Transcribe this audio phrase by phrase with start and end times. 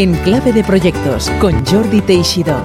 [0.00, 2.64] En Clave de Proyectos con Jordi Teixidó.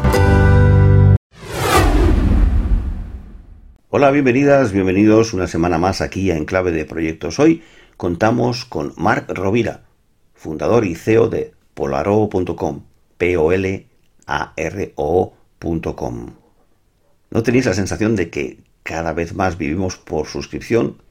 [3.89, 7.37] Hola, bienvenidas, bienvenidos una semana más aquí a Enclave de Proyectos.
[7.39, 7.61] Hoy
[7.97, 9.83] contamos con Marc Rovira,
[10.33, 12.83] fundador y CEO de polaro.com,
[13.17, 13.85] p o l
[14.27, 14.93] a r.
[14.95, 15.33] ¿No
[17.43, 21.01] tenéis la sensación de que cada vez más vivimos por suscripción?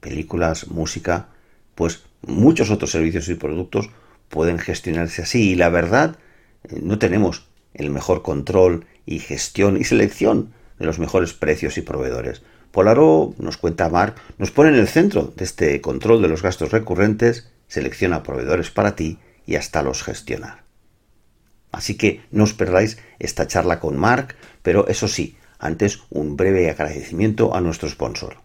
[0.00, 1.28] Películas, música,
[1.74, 3.88] pues muchos otros servicios y productos
[4.32, 6.16] pueden gestionarse así y la verdad
[6.64, 11.82] eh, no tenemos el mejor control y gestión y selección de los mejores precios y
[11.82, 12.42] proveedores.
[12.70, 16.72] Polaro, nos cuenta Mark, nos pone en el centro de este control de los gastos
[16.72, 20.64] recurrentes, selecciona proveedores para ti y hasta los gestionar.
[21.70, 26.70] Así que no os perdáis esta charla con Mark, pero eso sí, antes un breve
[26.70, 28.38] agradecimiento a nuestro sponsor.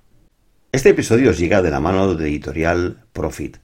[0.73, 3.58] Este episodio os llega de la mano de editorial Profit.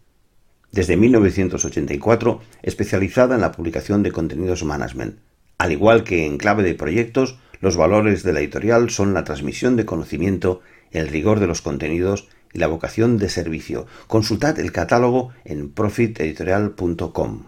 [0.73, 5.19] Desde 1984, especializada en la publicación de contenidos management.
[5.59, 9.75] Al igual que en clave de proyectos, los valores de la editorial son la transmisión
[9.75, 13.85] de conocimiento, el rigor de los contenidos y la vocación de servicio.
[14.07, 17.43] Consultad el catálogo en profiteditorial.com.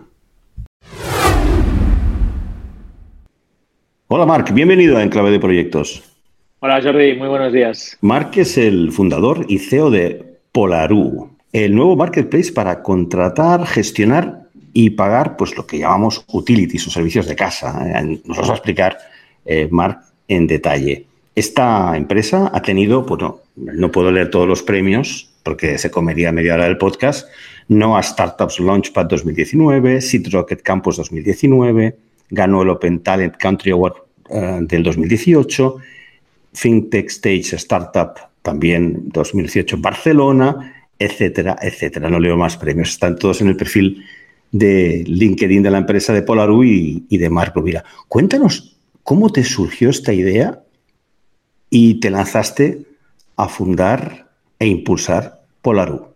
[4.08, 6.04] Hola Marc, bienvenido a Enclave de Proyectos.
[6.60, 7.98] Hola Jordi, muy buenos días.
[8.02, 14.90] Marc es el fundador y CEO de Polarú, el nuevo marketplace para contratar, gestionar y
[14.90, 18.02] pagar pues lo que llamamos utilities o servicios de casa.
[18.02, 18.98] Eh, nos vas a explicar
[19.46, 21.06] eh, Marc en detalle.
[21.34, 26.56] Esta empresa ha tenido, bueno, no puedo leer todos los premios porque se comería media
[26.56, 27.30] hora del podcast,
[27.70, 31.96] no a Startups Launchpad 2019, Seed Rocket Campus 2019,
[32.32, 33.96] ganó el Open Talent Country Award
[34.30, 35.78] eh, del 2018,
[36.52, 42.10] FinTech Stage Startup también 2018 en Barcelona, etcétera, etcétera.
[42.10, 44.04] No leo más premios, están todos en el perfil
[44.52, 47.84] de LinkedIn de la empresa de Polaru y, de Marco Vira.
[48.08, 50.64] Cuéntanos ¿Cómo te surgió esta idea
[51.70, 52.88] y te lanzaste
[53.38, 56.08] a fundar e impulsar Polaru?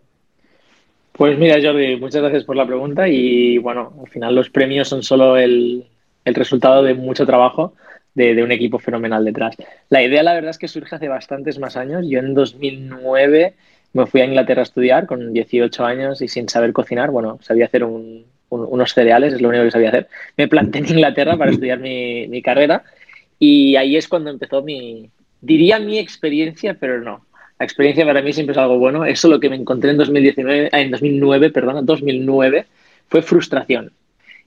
[1.12, 5.04] Pues mira, Jordi, muchas gracias por la pregunta y bueno, al final los premios son
[5.04, 5.86] solo el,
[6.24, 7.74] resultado de mucho trabajo
[8.14, 9.54] de, un equipo fenomenal detrás.
[9.88, 12.04] La idea, la verdad, es que surge hace bastantes más años.
[12.08, 13.54] Yo en 2009
[13.92, 17.10] me fui a Inglaterra a estudiar con 18 años y sin saber cocinar.
[17.10, 20.08] Bueno, sabía hacer un, unos cereales, es lo único que sabía hacer.
[20.36, 22.84] Me planté en Inglaterra para estudiar mi, carrera
[23.38, 27.26] y ahí es cuando empezó mi, diría mi experiencia, pero no.
[27.58, 29.04] La experiencia para mí siempre es algo bueno.
[29.04, 32.66] Eso lo que me encontré en 2019, en 2009, perdón, 2009
[33.08, 33.92] fue frustración.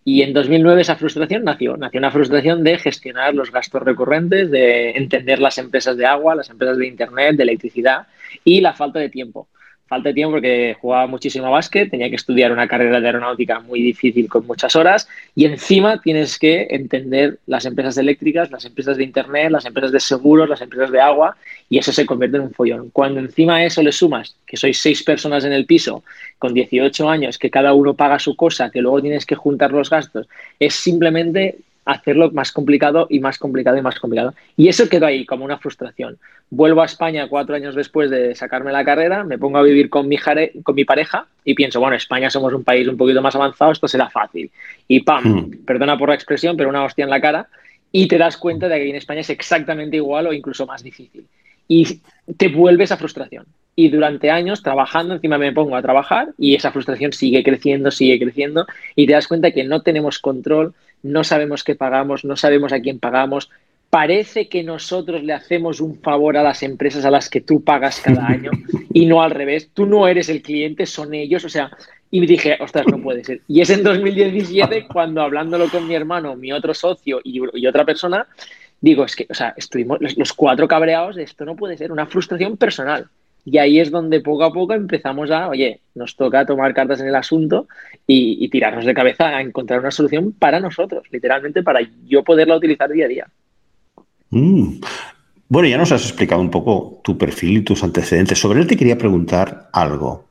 [0.06, 1.78] Y en 2009 esa frustración nació.
[1.78, 6.50] Nació una frustración de gestionar los gastos recurrentes, de entender las empresas de agua, las
[6.50, 8.08] empresas de Internet, de electricidad
[8.44, 9.48] y la falta de tiempo
[9.94, 13.82] falta de tiempo porque jugaba muchísimo básquet, tenía que estudiar una carrera de aeronáutica muy
[13.82, 19.04] difícil con muchas horas y encima tienes que entender las empresas eléctricas, las empresas de
[19.04, 21.38] internet, las empresas de seguros, las empresas de agua
[21.70, 22.90] y eso se convierte en un follón.
[22.92, 26.04] Cuando encima a eso le sumas que sois seis personas en el piso
[26.40, 29.90] con 18 años, que cada uno paga su cosa, que luego tienes que juntar los
[29.90, 30.28] gastos,
[30.60, 34.34] es simplemente hacerlo más complicado y más complicado y más complicado.
[34.56, 36.18] Y eso quedó ahí como una frustración.
[36.50, 40.08] Vuelvo a España cuatro años después de sacarme la carrera, me pongo a vivir con
[40.08, 43.72] mi, con mi pareja y pienso, bueno, España somos un país un poquito más avanzado,
[43.72, 44.52] esto será fácil.
[44.88, 45.24] Y ¡pam!
[45.24, 45.66] Hmm.
[45.66, 47.48] Perdona por la expresión, pero una hostia en la cara.
[47.92, 51.26] Y te das cuenta de que en España es exactamente igual o incluso más difícil.
[51.68, 52.02] Y
[52.38, 53.46] te vuelve esa frustración.
[53.76, 58.20] Y durante años trabajando, encima me pongo a trabajar y esa frustración sigue creciendo, sigue
[58.20, 62.72] creciendo y te das cuenta que no tenemos control, no sabemos qué pagamos, no sabemos
[62.72, 63.50] a quién pagamos.
[63.90, 68.00] Parece que nosotros le hacemos un favor a las empresas a las que tú pagas
[68.00, 68.52] cada año
[68.94, 69.70] y no al revés.
[69.74, 71.44] Tú no eres el cliente, son ellos.
[71.46, 71.72] O sea,
[72.12, 73.42] y me dije, ostras, no puede ser.
[73.48, 77.86] Y es en 2017 cuando hablándolo con mi hermano, mi otro socio y, y otra
[77.86, 78.28] persona,
[78.80, 82.56] digo, es que, o sea, estuvimos los cuatro cabreados, esto no puede ser, una frustración
[82.58, 83.10] personal.
[83.46, 87.08] Y ahí es donde poco a poco empezamos a, oye, nos toca tomar cartas en
[87.08, 87.68] el asunto
[88.08, 92.90] y, tirarnos de cabeza a encontrar una solución para nosotros, literalmente para yo poderla utilizar
[92.90, 93.28] día a día.
[94.30, 94.80] Mm.
[95.50, 98.40] Bueno, ya nos has explicado un poco tu perfil y tus antecedentes.
[98.40, 100.26] Sobre él te quería preguntar algo.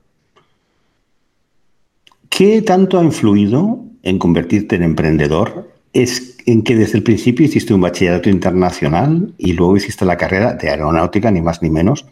[2.31, 5.71] ¿Qué tanto ha influido en convertirte en emprendedor?
[5.93, 10.55] Es en que desde el principio hiciste un bachillerato internacional y luego hiciste la carrera
[10.55, 12.07] de aeronáutica, ni más ni menos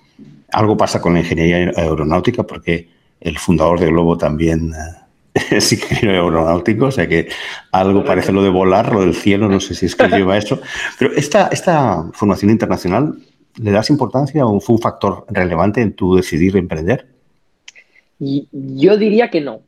[0.52, 2.88] algo pasa con la ingeniería aeronáutica porque
[3.20, 5.00] el fundador de Globo también eh,
[5.50, 7.28] es ingeniero aeronáutico, o sea que
[7.72, 10.60] algo parece lo de volar, lo del cielo, no sé si es que lleva eso.
[10.98, 13.14] Pero esta, esta formación internacional,
[13.60, 17.06] ¿le das importancia o fue un factor relevante en tu decidir emprender?
[18.18, 19.62] Yo diría que no.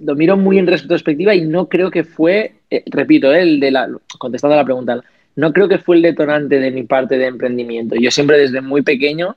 [0.00, 3.70] lo miro muy en retrospectiva y no creo que fue, eh, repito, eh, el de
[3.70, 5.00] la, contestando a la pregunta,
[5.36, 7.96] no creo que fue el detonante de mi parte de emprendimiento.
[7.96, 9.36] Yo siempre desde muy pequeño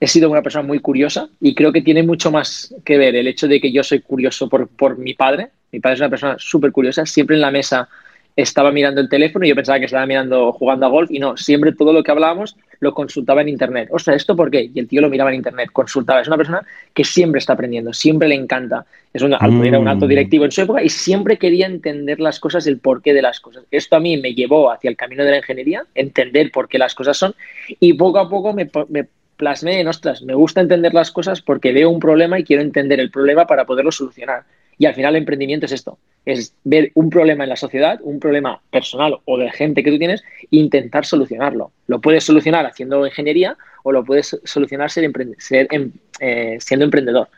[0.00, 3.28] he sido una persona muy curiosa y creo que tiene mucho más que ver el
[3.28, 5.50] hecho de que yo soy curioso por, por mi padre.
[5.70, 7.88] Mi padre es una persona súper curiosa, siempre en la mesa
[8.36, 11.36] estaba mirando el teléfono y yo pensaba que estaba mirando jugando a golf y no,
[11.36, 13.90] siempre todo lo que hablábamos lo consultaba en internet.
[13.92, 14.70] O sea, ¿esto por qué?
[14.72, 16.22] Y el tío lo miraba en internet, consultaba.
[16.22, 16.62] Es una persona
[16.94, 18.86] que siempre está aprendiendo, siempre le encanta.
[19.12, 20.08] Es un, era un alto mm.
[20.08, 23.64] directivo en su época y siempre quería entender las cosas, el porqué de las cosas.
[23.70, 26.94] Esto a mí me llevó hacia el camino de la ingeniería, entender por qué las
[26.94, 27.34] cosas son
[27.68, 29.06] y poco a poco me, me
[29.40, 33.00] plasmé en, ostras, me gusta entender las cosas porque veo un problema y quiero entender
[33.00, 34.42] el problema para poderlo solucionar.
[34.78, 38.20] Y al final el emprendimiento es esto, es ver un problema en la sociedad, un
[38.20, 41.72] problema personal o de gente que tú tienes, e intentar solucionarlo.
[41.86, 47.28] Lo puedes solucionar haciendo ingeniería o lo puedes solucionar em, eh, siendo emprendedor.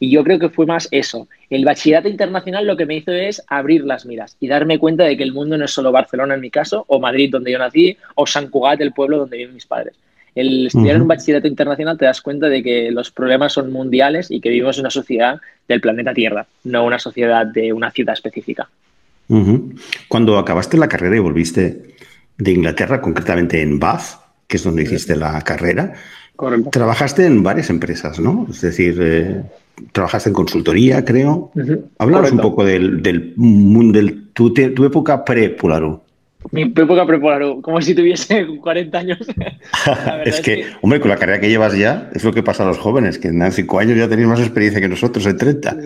[0.00, 1.28] Y yo creo que fue más eso.
[1.48, 5.16] El bachillerato internacional lo que me hizo es abrir las miras y darme cuenta de
[5.16, 7.96] que el mundo no es solo Barcelona en mi caso, o Madrid donde yo nací,
[8.16, 9.94] o San Cugat, el pueblo donde viven mis padres
[10.34, 14.30] el estudiar en un bachillerato internacional te das cuenta de que los problemas son mundiales
[14.30, 18.14] y que vivimos en una sociedad del planeta Tierra, no una sociedad de una ciudad
[18.14, 18.68] específica.
[20.08, 21.94] Cuando acabaste la carrera y volviste
[22.36, 25.94] de Inglaterra, concretamente en Bath, que es donde hiciste la carrera,
[26.70, 28.46] trabajaste en varias empresas, ¿no?
[28.50, 29.42] Es decir, eh,
[29.92, 31.50] trabajaste en consultoría, creo.
[31.54, 36.01] Uh un poco del, del, del tu, tu época pre-Polaru.
[36.50, 39.18] Mi época preparar como si tuviese 40 años.
[40.24, 42.78] es, que, hombre, con la carrera que llevas ya, es lo que pasa a los
[42.78, 45.76] jóvenes, que en 5 años ya tenéis más experiencia que nosotros en 30.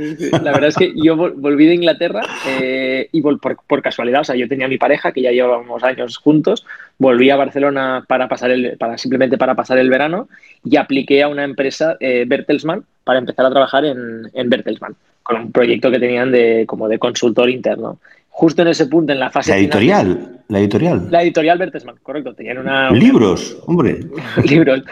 [0.42, 2.22] La verdad es que yo volví de Inglaterra
[2.60, 6.16] eh, y por, por, casualidad, o sea, yo tenía mi pareja, que ya llevábamos años
[6.16, 6.64] juntos,
[6.98, 10.28] volví a Barcelona para pasar el, para, simplemente para pasar el verano
[10.64, 15.36] y apliqué a una empresa, eh, Bertelsmann, para empezar a trabajar en, en Bertelsmann, con
[15.36, 17.98] un proyecto que tenían de, como de consultor interno
[18.36, 19.50] justo en ese punto, en la fase.
[19.50, 21.08] La editorial, la editorial.
[21.10, 22.34] La editorial Bertesman, correcto.
[22.34, 22.90] Tenían una.
[22.92, 24.00] Libros, hombre.
[24.48, 24.82] Libros.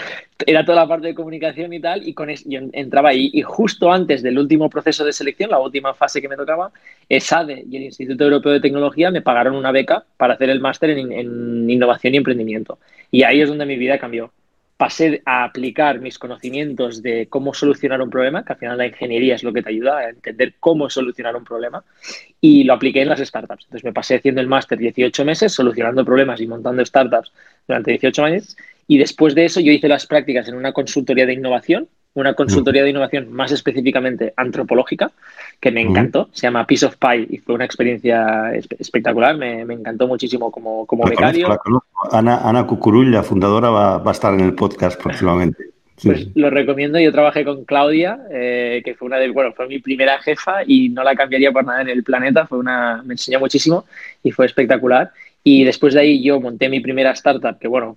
[0.47, 3.31] Era toda la parte de comunicación y tal, y con yo entraba ahí.
[3.33, 6.73] Y justo antes del último proceso de selección, la última fase que me tocaba,
[7.09, 10.91] SADE y el Instituto Europeo de Tecnología me pagaron una beca para hacer el máster
[10.91, 12.79] en innovación y emprendimiento.
[13.13, 14.33] Y ahí es donde mi vida cambió
[14.85, 19.35] pasé a aplicar mis conocimientos de cómo solucionar un problema, que al final la ingeniería
[19.35, 21.83] es lo que te ayuda a entender cómo solucionar un problema,
[22.39, 23.65] y lo apliqué en las startups.
[23.65, 27.33] Entonces me pasé haciendo el máster 18 meses, solucionando problemas y montando startups
[27.67, 31.33] durante 18 meses, y después de eso yo hice las prácticas en una consultoría de
[31.33, 35.11] innovación una consultoría de innovación más específicamente antropológica,
[35.61, 40.07] que me encantó, se llama Piece of Pie y fue una experiencia espectacular, me, encantó
[40.07, 41.49] muchísimo como, como becario.
[42.13, 45.71] Ana, Ana Cucurull, la fundadora, va, a estar en el podcast próximamente.
[46.03, 49.79] Pues lo recomiendo, yo trabajé con Claudia, eh, que fue una de, bueno, fue mi
[49.79, 53.39] primera jefa y no la cambiaría por nada en el planeta, fue una, me enseñó
[53.39, 53.85] muchísimo
[54.23, 55.13] y fue espectacular.
[55.45, 57.97] Y después de ahí yo monté mi primera startup, que bueno,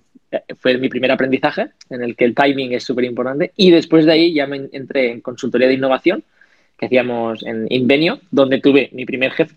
[0.58, 3.52] fue mi primer aprendizaje, en el que el timing es súper importante.
[3.56, 6.22] Y después de ahí ya me entré en consultoría de innovación,
[6.78, 9.54] que hacíamos en Invenio, donde tuve mi primer jefe,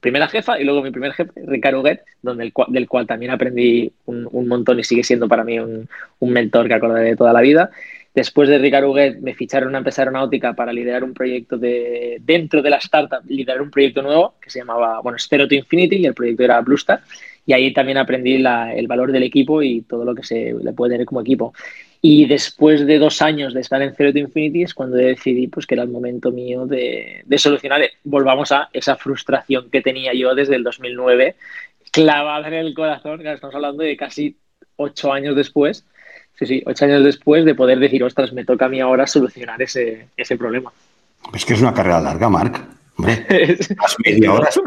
[0.00, 3.92] primera jefa y luego mi primer jefe, Ricardo Huguet, donde el, del cual también aprendí
[4.06, 5.88] un, montón y sigue siendo para mí un,
[6.20, 7.70] mentor que acordaré de toda la vida.
[8.14, 12.62] Después de Ricardo Huguet me ficharon una empresa aeronáutica para liderar un proyecto de dentro
[12.62, 16.06] de la startup, liderar un proyecto nuevo que se llamaba, bueno, Zero to Infinity y
[16.06, 17.02] el proyecto era Bluestar
[17.46, 20.94] y ahí también aprendí el valor del equipo y todo lo que se le puede
[20.94, 21.52] tener como equipo.
[22.04, 25.66] Y después de dos años de estar en Zero to Infinity es cuando decidí pues,
[25.66, 30.56] que era el momento mío de, solucionar, volvamos a esa frustración que tenía yo desde
[30.56, 31.36] el 2009,
[31.92, 34.36] clavada en el corazón, estamos hablando de casi
[34.74, 35.84] ocho años después,
[36.36, 39.62] sí, sí, ocho años después de poder decir, ostras, me toca a mí ahora solucionar
[39.62, 40.72] ese, ese problema.
[41.32, 42.60] Es que es una carrera larga, Marc.
[42.96, 43.26] Hombre,
[44.04, 44.48] media hora.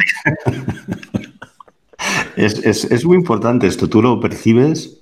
[2.35, 4.99] Es, muy importante esto, tú lo percibes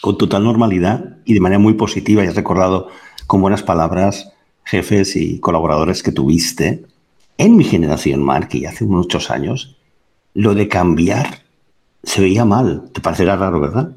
[0.00, 2.88] con total normalidad y de manera muy positiva y has recordado
[3.26, 4.32] con buenas palabras
[4.64, 6.84] jefes y colaboradores que tuviste.
[7.38, 9.76] En mi generación, Mark, y hace muchos años,
[10.34, 11.42] lo de cambiar
[12.02, 12.90] se veía mal.
[12.92, 13.92] Te parecerá raro, ¿verdad?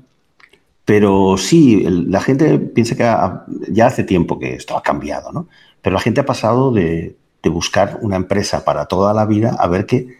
[0.85, 5.47] Pero sí, la gente piensa que ya hace tiempo que esto ha cambiado, ¿no?
[5.81, 9.67] Pero la gente ha pasado de, de buscar una empresa para toda la vida a
[9.67, 10.17] ver que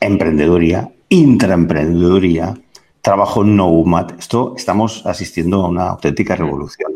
[0.00, 2.54] emprendeduría intraemprendeduría,
[3.02, 4.18] trabajo nomad.
[4.18, 6.92] Esto estamos asistiendo a una auténtica revolución.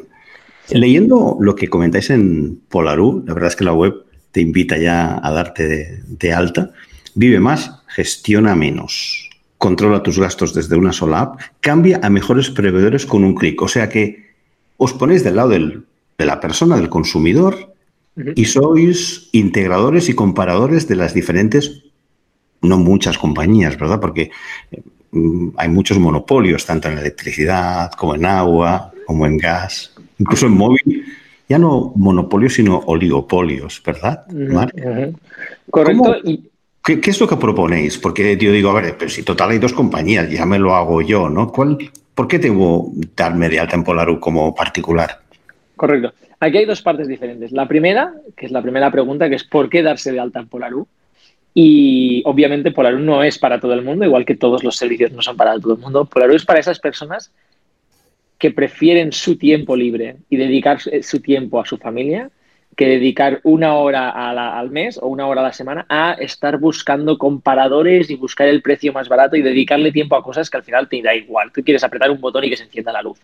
[0.71, 3.95] Leyendo lo que comentáis en Polaru, la verdad es que la web
[4.33, 6.71] te invita ya a darte de, alta.
[7.15, 9.31] Vive más, gestiona menos.
[9.59, 11.41] Controla tus gastos desde una sola app.
[11.61, 13.61] Cambia a mejores proveedores con un clic.
[13.63, 14.27] O sea que
[14.77, 17.75] os ponéis del lado de la persona, del consumidor,
[18.35, 21.85] y sois integradores y comparadores de las diferentes,
[22.63, 24.01] no muchas compañías, ¿verdad?
[24.01, 24.31] Porque
[24.71, 24.96] mm,
[25.57, 31.05] hay muchos monopolios, tanto en electricidad como en agua, como en gas, incluso en móvil.
[31.49, 34.27] Ya no monopolios, sino oligopolios, ¿verdad?
[35.71, 36.17] Correcto.
[36.87, 37.99] ¿Qué, es lo que proponéis?
[37.99, 41.03] Porque yo digo, a ver, pero si total hay dos compañías, ya me lo hago
[41.03, 41.51] yo, ¿no?
[41.51, 41.79] ¿Cuál,
[42.15, 45.19] ¿Por qué tengo darme de alta en Polaru como particular?
[45.75, 46.15] Correcto.
[46.39, 47.51] Aquí hay dos partes diferentes.
[47.51, 50.49] La primera, que es la primera pregunta, que es ¿por qué darse de alta en
[50.49, 50.87] Polaru?
[51.59, 55.23] Y obviamente Polaru no es para todo el mundo, igual que todos los servicios no
[55.23, 56.05] son para todo el mundo.
[56.05, 57.33] Polaru es para esas personas
[58.37, 62.31] que prefieren su tiempo libre y dedicar su tiempo a su familia
[62.77, 67.17] que dedicar una hora al mes o una hora a la semana a estar buscando
[67.17, 70.91] comparadores y buscar el precio más barato y dedicarle tiempo a cosas que al final
[70.91, 71.51] te da igual.
[71.53, 73.19] Tú quieres apretar un botón y que se encienda la luz.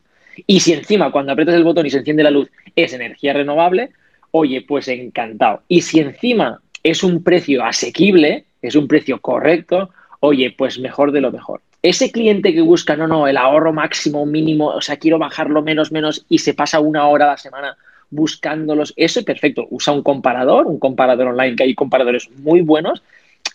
[0.46, 3.90] Y si encima cuando aprietas el botón y se enciende la luz es energía renovable,
[4.30, 5.64] oye, pues encantado.
[5.68, 11.20] Y si encima es un precio asequible, es un precio correcto, oye, pues mejor de
[11.20, 11.60] lo mejor.
[11.82, 15.90] Ese cliente que busca, no, no, el ahorro máximo, mínimo, o sea, quiero bajarlo menos,
[15.90, 17.76] menos y se pasa una hora a la semana
[18.12, 18.92] buscándolos.
[18.96, 19.66] Eso, perfecto.
[19.70, 23.02] Usa un comparador, un comparador online, que hay comparadores muy buenos.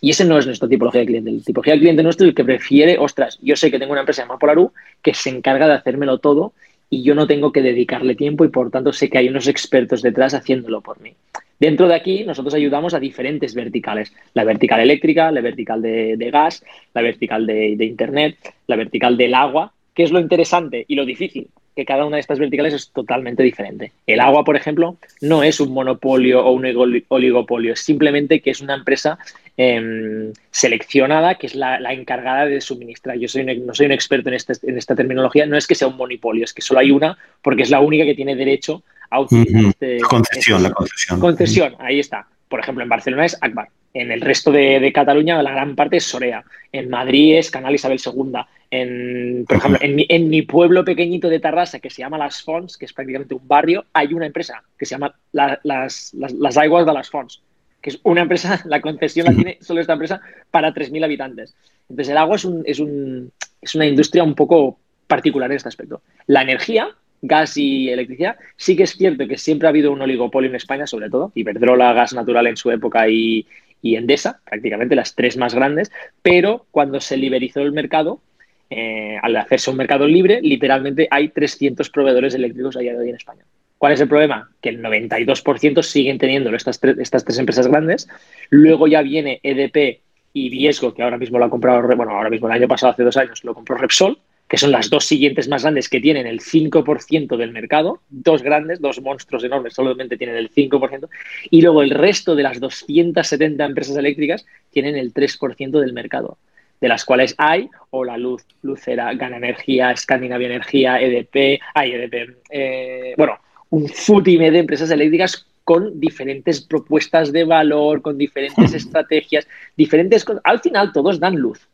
[0.01, 1.31] Y ese no es nuestra tipología de cliente.
[1.31, 4.01] La tipología de cliente nuestro es el que prefiere, ostras, yo sé que tengo una
[4.01, 6.53] empresa llamada Polaru que se encarga de hacérmelo todo
[6.89, 10.01] y yo no tengo que dedicarle tiempo y por tanto sé que hay unos expertos
[10.01, 11.13] detrás haciéndolo por mí.
[11.59, 16.63] Dentro de aquí nosotros ayudamos a diferentes verticales, la vertical eléctrica, la vertical de, gas,
[16.93, 21.49] la vertical de, Internet, la vertical del agua, que es lo interesante y lo difícil,
[21.77, 23.91] que cada una de estas verticales es totalmente diferente.
[24.07, 26.65] El agua, por ejemplo, no es un monopolio o un
[27.07, 29.19] oligopolio, es simplemente que es una empresa
[29.57, 33.19] em, seleccionada que es la, encargada de suministrar.
[33.19, 35.87] Yo soy no soy un experto en, este, en, esta terminología, no es que sea
[35.87, 38.81] un monopolio, es que solo hay una porque es la única que tiene derecho
[39.11, 41.19] a utilizar este, concesión, la concesión.
[41.19, 42.25] Concesión, ahí está.
[42.49, 43.69] Por ejemplo, en Barcelona es Akbar.
[43.93, 46.43] En el resto de, Cataluña, la gran parte es Sorea.
[46.71, 48.33] En Madrid es Canal Isabel II.
[48.69, 52.85] En, por ejemplo, en mi, pueblo pequeñito de Tarrasa, que se llama Las Fonts, que
[52.85, 57.09] es prácticamente un barrio, hay una empresa que se llama las, las, Aguas de las
[57.09, 57.41] Fonts,
[57.81, 61.55] que es una empresa, la concesión la tiene solo esta empresa para 3.000 habitantes.
[61.89, 64.77] Entonces, el agua es, un, es, un, es una industria un poco
[65.07, 66.01] particular en este aspecto.
[66.27, 66.89] La energía,
[67.21, 68.37] gas y electricidad.
[68.55, 71.93] Sí que es cierto que siempre ha habido un oligopolio en España, sobre todo, Iberdrola,
[71.93, 73.45] gas natural en su época y,
[73.83, 75.91] Endesa, prácticamente las tres más grandes,
[76.21, 78.21] pero cuando se liberizó el mercado,
[78.69, 83.09] eh, al hacerse un mercado libre, literalmente hay 300 proveedores eléctricos a día de hoy
[83.09, 83.43] en España.
[83.77, 84.49] ¿Cuál es el problema?
[84.61, 88.09] Que el 92% siguen teniendo estas, estas tres empresas grandes.
[88.49, 90.01] Luego ya viene EDP
[90.33, 93.03] y Viesgo, que ahora mismo lo ha comprado, bueno, ahora mismo el año pasado, hace
[93.03, 96.39] dos años, lo compró Repsol, que son las dos siguientes más grandes que tienen el
[96.39, 101.09] 5% del mercado, dos grandes, dos monstruos enormes, solamente tienen el 5%,
[101.49, 106.37] y luego el resto de las 270 empresas eléctricas tienen el 3% del mercado,
[106.79, 112.37] de las cuales hay o la Luz, Lucera, Gana Energía, Escandinavia Energía, EDP, hay EDP,
[112.49, 113.39] eh, bueno,
[113.69, 120.25] un futime de empresas eléctricas con diferentes propuestas de valor, con diferentes estrategias, diferentes.
[120.45, 121.67] Al final todos dan luz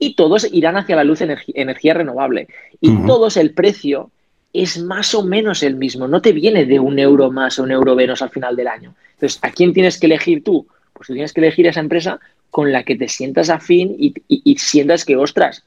[0.00, 2.48] y todos irán hacia la luz energía renovable.
[2.80, 4.10] Y todos el precio
[4.52, 7.70] es más o menos el mismo, no te viene de un euro más o un
[7.70, 8.94] euro menos al final del año.
[9.12, 10.66] Entonces, ¿a quién tienes que elegir tú?
[10.94, 12.18] Pues tú tienes que elegir esa empresa
[12.50, 15.64] con la que te sientas afín y, y sientas que, ostras,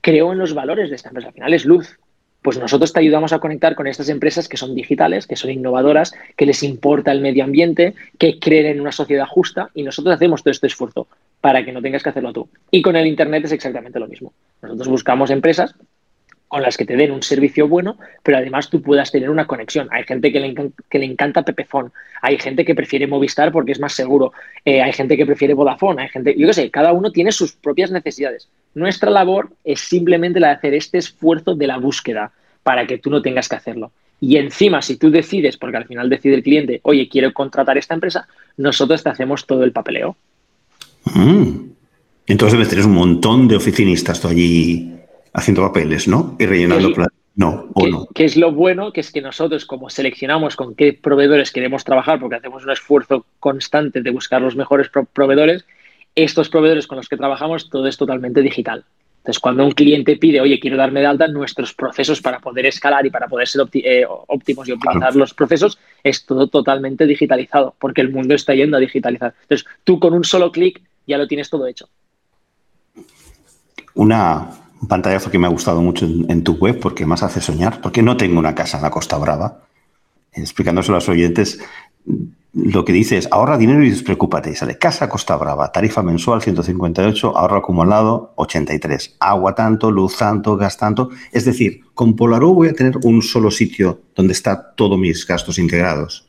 [0.00, 1.28] creo en los valores de esta empresa.
[1.28, 1.98] Al final es luz.
[2.40, 6.12] Pues nosotros te ayudamos a conectar con estas empresas que son digitales, que son innovadoras,
[6.36, 10.42] que les importa el medio ambiente, que creen en una sociedad justa y nosotros hacemos
[10.42, 11.06] todo este esfuerzo
[11.42, 12.48] para que no tengas que hacerlo tú.
[12.70, 14.32] Y con el Internet es exactamente lo mismo.
[14.62, 15.74] Nosotros buscamos empresas
[16.46, 19.88] con las que te den un servicio bueno, pero además tú puedas tener una conexión.
[19.90, 20.54] Hay gente que le,
[20.88, 24.32] que le encanta Pepefone, hay gente que prefiere Movistar porque es más seguro,
[24.64, 27.52] eh, hay gente que prefiere Vodafone, hay gente, yo qué sé, cada uno tiene sus
[27.54, 28.48] propias necesidades.
[28.74, 32.32] Nuestra labor es simplemente la de hacer este esfuerzo de la búsqueda
[32.62, 33.90] para que tú no tengas que hacerlo.
[34.20, 37.94] Y encima, si tú decides, porque al final decide el cliente, oye, quiero contratar esta
[37.94, 40.16] empresa, nosotros te hacemos todo el papeleo.
[41.04, 41.72] Mm.
[42.26, 44.92] Entonces debes tener un montón de oficinistas tú allí
[45.32, 46.36] haciendo papeles, ¿no?
[46.38, 46.92] Y rellenando
[47.34, 48.06] No, o no.
[48.14, 52.20] Que es lo bueno, que es que nosotros, como seleccionamos con qué proveedores queremos trabajar,
[52.20, 55.64] porque hacemos un esfuerzo constante de buscar los mejores proveedores,
[56.14, 58.84] estos proveedores con los que trabajamos, todo es totalmente digital.
[59.22, 63.06] Entonces, cuando un cliente pide, oye, quiero darme de alta, nuestros procesos para poder escalar
[63.06, 68.00] y para poder ser eh, óptimos y optimizar los procesos es todo totalmente digitalizado, porque
[68.00, 69.32] el mundo está yendo a digitalizar.
[69.42, 71.88] Entonces, tú con un solo clic ya lo tienes todo hecho.
[73.94, 74.48] Una
[74.88, 78.16] pantalla que me ha gustado mucho en, tu web porque más hace soñar, porque no
[78.16, 79.60] tengo una casa en la Costa Brava.
[80.32, 81.60] Explicándoselo a los oyentes,
[82.54, 84.54] lo que dice es ahorra dinero y despreocúpate.
[84.54, 89.16] Sale casa Costa Brava, tarifa mensual 158, ahorro acumulado 83.
[89.20, 91.10] Agua tanto, luz tanto, gas tanto.
[91.32, 95.58] Es decir, con Polarú voy a tener un solo sitio donde está todos mis gastos
[95.58, 96.28] integrados.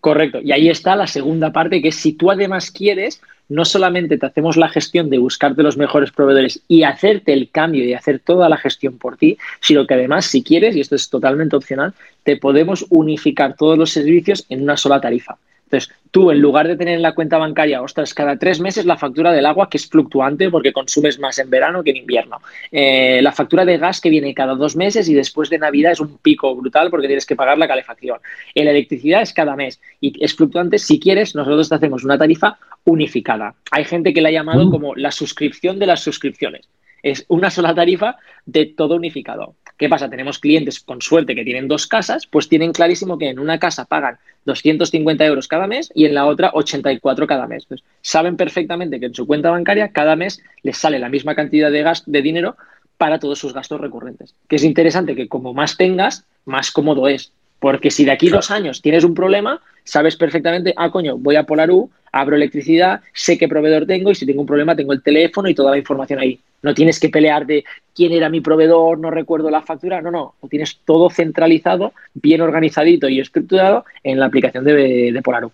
[0.00, 0.40] Correcto.
[0.42, 3.20] Y ahí está la segunda parte, que es si tú además quieres,
[3.50, 7.84] no solamente te hacemos la gestión de buscarte los mejores proveedores y hacerte el cambio
[7.84, 11.10] y hacer toda la gestión por ti, sino que además, si quieres, y esto es
[11.10, 11.92] totalmente opcional,
[12.22, 15.36] te podemos unificar todos los servicios en una sola tarifa.
[15.70, 18.96] Entonces, tú en lugar de tener en la cuenta bancaria, ostras, cada tres meses la
[18.96, 22.38] factura del agua, que es fluctuante porque consumes más en verano que en invierno.
[22.72, 26.00] Eh, la factura de gas que viene cada dos meses y después de Navidad es
[26.00, 28.18] un pico brutal porque tienes que pagar la calefacción.
[28.52, 30.78] En la electricidad es cada mes y es fluctuante.
[30.78, 33.54] Si quieres, nosotros te hacemos una tarifa unificada.
[33.70, 34.70] Hay gente que la ha llamado mm.
[34.72, 36.68] como la suscripción de las suscripciones.
[37.02, 39.54] Es una sola tarifa de todo unificado.
[39.80, 40.10] ¿Qué pasa?
[40.10, 43.86] Tenemos clientes con suerte que tienen dos casas, pues tienen clarísimo que en una casa
[43.86, 47.66] pagan 250 euros cada mes y en la otra 84 cada mes.
[48.02, 51.82] saben perfectamente que en su cuenta bancaria cada mes les sale la misma cantidad de,
[51.82, 52.58] gas, de dinero
[52.98, 54.34] para todos sus gastos recurrentes.
[54.48, 57.32] Que es interesante que como más tengas, más cómodo es.
[57.58, 61.44] Porque si de aquí dos años tienes un problema, sabes perfectamente, ah, coño, voy a
[61.44, 65.48] Polarú, abro electricidad, sé qué proveedor tengo y si tengo un problema tengo el teléfono
[65.48, 66.38] y toda la información ahí.
[66.62, 67.64] No tienes que pelear de
[67.94, 70.00] quién era mi proveedor, no recuerdo la factura.
[70.02, 70.34] No, no.
[70.42, 75.52] Lo tienes todo centralizado, bien organizadito y estructurado en la aplicación de, de Polaro.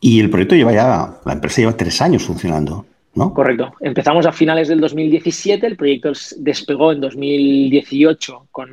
[0.00, 3.32] Y el proyecto lleva ya, la empresa lleva tres años funcionando, ¿no?
[3.32, 3.74] Correcto.
[3.80, 8.70] Empezamos a finales del 2017, el proyecto despegó en 2018 con,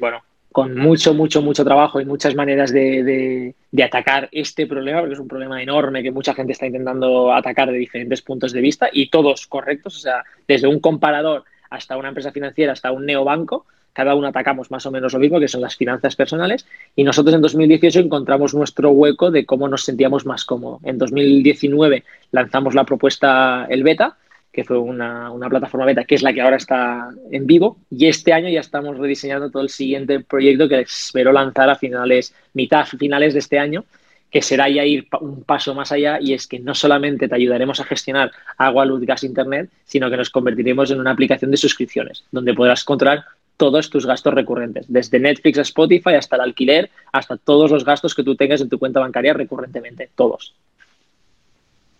[0.00, 0.18] bueno,
[0.52, 5.28] con mucho, mucho, mucho trabajo y muchas maneras de, atacar este problema, porque es un
[5.28, 9.46] problema enorme que mucha gente está intentando atacar de diferentes puntos de vista y todos
[9.46, 14.28] correctos, o sea, desde un comparador hasta una empresa financiera, hasta un neobanco, cada uno
[14.28, 16.66] atacamos más o menos lo mismo, que son las finanzas personales,
[16.96, 20.80] y nosotros en 2018 encontramos nuestro hueco de cómo nos sentíamos más cómodos.
[20.84, 24.16] En 2019 lanzamos la propuesta El Beta,
[24.52, 27.78] que fue una, plataforma beta, que es la que ahora está en vivo.
[27.90, 32.34] Y este año ya estamos rediseñando todo el siguiente proyecto que espero lanzar a finales,
[32.52, 33.84] mitad finales de este año,
[34.30, 37.80] que será ya ir un paso más allá y es que no solamente te ayudaremos
[37.80, 42.24] a gestionar agua, luz, gas, internet, sino que nos convertiremos en una aplicación de suscripciones,
[42.30, 43.24] donde podrás controlar
[43.56, 48.14] todos tus gastos recurrentes, desde Netflix a Spotify hasta el alquiler, hasta todos los gastos
[48.14, 50.54] que tú tengas en tu cuenta bancaria recurrentemente, todos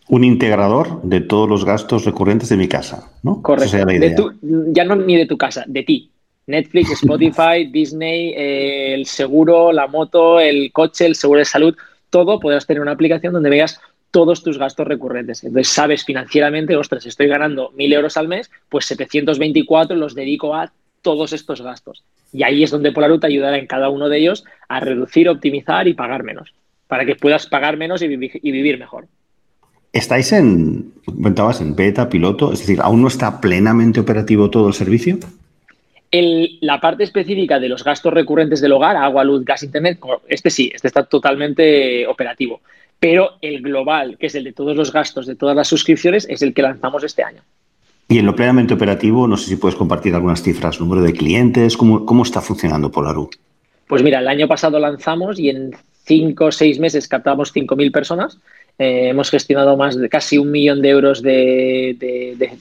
[0.08, 3.42] un integrador de todos los gastos recurrentes de mi casa, ¿no?
[3.42, 4.32] Correcto.
[4.42, 6.10] ya no ni de tu casa, de ti.
[6.46, 11.76] Netflix, Spotify, Disney, eh, el seguro, la moto, el coche, el seguro de salud,
[12.10, 15.42] todo podrás tener una aplicación donde veas todos tus gastos recurrentes.
[15.44, 20.72] Entonces sabes financieramente, ostras, estoy ganando 1.000 euros al mes, pues 724 los dedico a
[21.00, 22.04] todos estos gastos.
[22.32, 25.88] Y ahí es donde Polarut te ayudará en cada uno de ellos a reducir, optimizar
[25.88, 26.52] y pagar menos,
[26.86, 29.06] para que puedas pagar menos y vivir mejor.
[29.92, 32.52] ¿Estáis en, comentabas, en beta, piloto?
[32.52, 35.18] Es decir, ¿aún no está plenamente operativo todo el servicio?
[36.14, 40.70] la parte específica de los gastos recurrentes del hogar, agua, luz, gas, internet, este sí,
[40.74, 42.60] este está totalmente operativo.
[43.00, 46.42] Pero el global, que es el de todos los gastos de todas las suscripciones, es
[46.42, 47.40] el que lanzamos este año.
[48.08, 51.78] Y en lo plenamente operativo, no sé si puedes compartir algunas cifras, número de clientes,
[51.78, 53.30] cómo, cómo está funcionando Polaru.
[53.86, 55.74] Pues mira, el año pasado lanzamos y en
[56.04, 58.38] cinco o seis meses captamos 5.000 personas
[58.78, 61.96] eh, hemos gestionado más de casi un millón de euros de,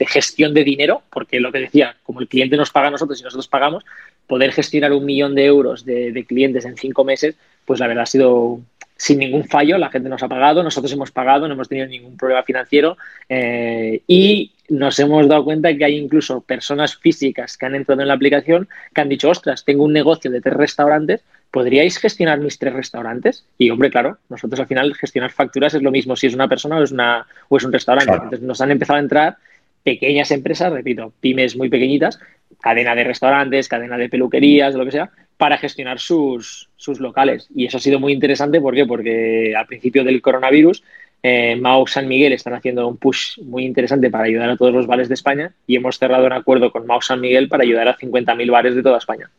[0.08, 3.24] gestión de dinero, porque lo que decía, como el cliente nos paga a nosotros y
[3.24, 3.84] nosotros pagamos,
[4.28, 8.08] poder gestionar un millón de euros de, clientes en cinco meses, pues la verdad ha
[8.08, 8.60] sido
[8.98, 12.18] sin ningún fallo, la gente nos ha pagado, nosotros hemos pagado, no hemos tenido ningún
[12.18, 12.98] problema financiero
[13.28, 18.08] eh, y nos hemos dado cuenta que hay incluso personas físicas que han entrado en
[18.08, 22.58] la aplicación que han dicho, ostras, tengo un negocio de tres restaurantes, ¿podríais gestionar mis
[22.58, 23.46] tres restaurantes?
[23.58, 26.78] Y hombre, claro, nosotros al final gestionar facturas es lo mismo si es una persona
[26.78, 28.14] o es, una, o es un restaurante.
[28.14, 29.38] Entonces nos han empezado a entrar
[29.84, 32.20] pequeñas empresas, repito, pymes muy pequeñitas,
[32.62, 37.48] cadena de restaurantes, cadena de peluquerías, lo que sea, para gestionar sus, sus locales.
[37.54, 38.86] Y eso ha sido muy interesante, ¿por qué?
[38.86, 40.84] Porque al principio del coronavirus,
[41.24, 44.88] eh, Mao San Miguel están haciendo un push muy interesante para ayudar a todos los
[44.88, 47.98] bares de España y hemos cerrado un acuerdo con Mao San Miguel para ayudar a
[47.98, 49.30] 50.000 bares de toda España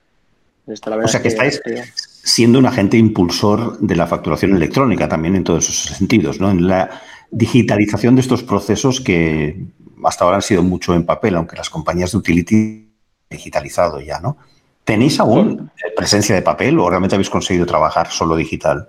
[0.66, 1.60] o sea que, estáis
[1.96, 6.50] siendo un agente impulsor de la facturación electrónica también en todos esos sentidos, ¿no?
[6.50, 9.64] En la digitalización de estos procesos que
[10.04, 12.88] hasta ahora han sido mucho en papel, aunque las compañías de utility
[13.28, 14.36] digitalizado ya, ¿no?
[14.84, 18.88] ¿Tenéis aún presencia de papel o realmente habéis conseguido trabajar solo digital?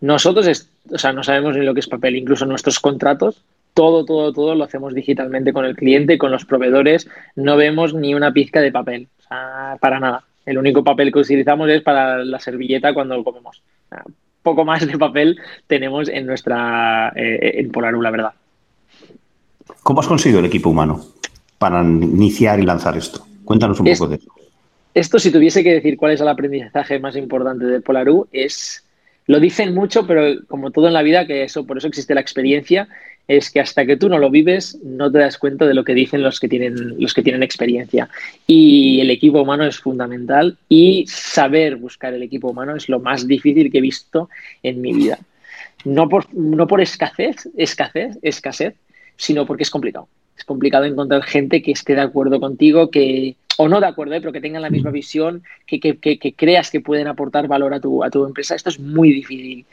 [0.00, 4.32] Nosotros, o sea, no sabemos ni lo que es papel, incluso nuestros contratos, todo, todo,
[4.32, 8.60] todo lo hacemos digitalmente con el cliente, con los proveedores, no vemos ni una pizca
[8.60, 9.08] de papel,
[9.80, 10.24] para nada.
[10.46, 13.62] El único papel que utilizamos es para la servilleta cuando lo comemos.
[14.42, 18.32] poco más de papel tenemos en nuestra eh, en Polaru, la verdad.
[19.82, 21.04] ¿Cómo has conseguido el equipo humano
[21.58, 23.26] para iniciar y lanzar esto?
[23.44, 24.30] Cuéntanos un poco de eso.
[24.94, 28.84] Esto, si tuviese que decir cuál es el aprendizaje más importante de Polaru, es
[29.26, 32.20] lo dicen mucho, pero como todo en la vida, que eso, por eso existe la
[32.20, 32.88] experiencia,
[33.26, 35.94] es que hasta que tú no lo vives, no te das cuenta de lo que
[35.94, 38.08] dicen los que tienen, los que tienen experiencia.
[38.46, 43.26] Y el equipo humano es fundamental y saber buscar el equipo humano es lo más
[43.26, 44.28] difícil que he visto
[44.62, 45.18] en mi vida.
[45.84, 48.74] No por, no por escasez, escasez, escasez,
[49.16, 50.08] sino porque es complicado.
[50.36, 54.20] Es complicado encontrar gente que esté de acuerdo contigo, que, o no de acuerdo, ¿eh?
[54.20, 55.80] pero que tengan la misma visión, que,
[56.36, 58.54] creas que pueden aportar valor a tu, a tu empresa.
[58.54, 59.64] Esto es muy difícil.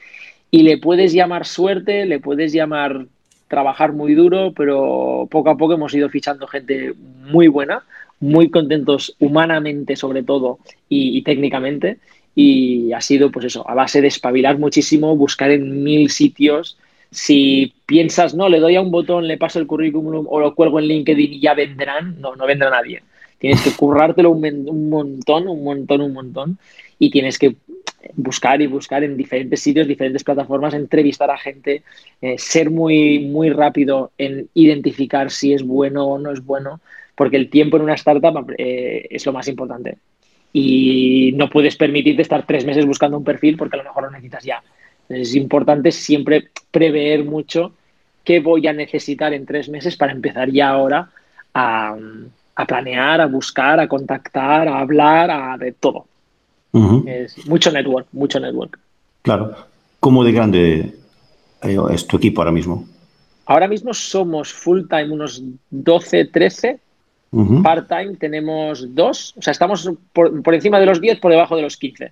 [0.51, 3.07] Y le puedes llamar suerte, le puedes llamar
[3.51, 7.83] trabajar muy duro, pero poco a poco hemos ido fichando gente muy buena,
[8.21, 11.99] muy contentos humanamente sobre todo y, técnicamente.
[12.33, 16.77] Y ha sido, pues eso, a base de espabilar muchísimo, buscar en mil sitios.
[17.11, 20.79] Si piensas, no, le doy a un botón, le paso el currículum o lo cuelgo
[20.79, 23.03] en LinkedIn y ya vendrán, no, no vendrá nadie.
[23.37, 26.57] Tienes que currártelo un, montón, un montón, un montón.
[26.99, 27.57] Y tienes que
[28.15, 31.83] buscar y buscar en diferentes sitios, diferentes plataformas, entrevistar a gente,
[32.21, 36.81] eh, ser muy, muy rápido en identificar si es bueno o no es bueno,
[37.15, 39.97] porque el tiempo en una startup eh, es lo más importante.
[40.53, 44.11] Y no puedes permitirte estar tres meses buscando un perfil porque a lo mejor lo
[44.11, 44.61] necesitas ya.
[45.09, 47.73] es importante siempre prever mucho
[48.23, 51.09] qué voy a necesitar en tres meses para empezar ya ahora
[51.53, 51.95] a,
[52.55, 56.05] a planear, a buscar, a contactar, a hablar, a de todo.
[57.05, 58.79] Es mucho network, mucho network.
[59.21, 59.55] Claro.
[59.99, 60.95] ¿Cómo de grande
[61.63, 62.85] eh, es tu equipo ahora mismo?
[63.45, 66.79] Ahora mismo somos full time unos 12, 13.
[67.63, 69.33] Part time tenemos dos.
[69.37, 72.11] O sea, estamos por, por, encima de los 10, por debajo de los 15.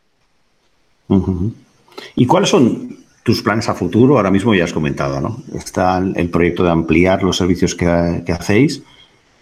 [2.15, 4.15] ¿Y cuáles son tus planes a futuro?
[4.15, 5.41] Ahora mismo ya has comentado, ¿no?
[5.53, 8.81] Está el proyecto de ampliar los servicios que, que hacéis.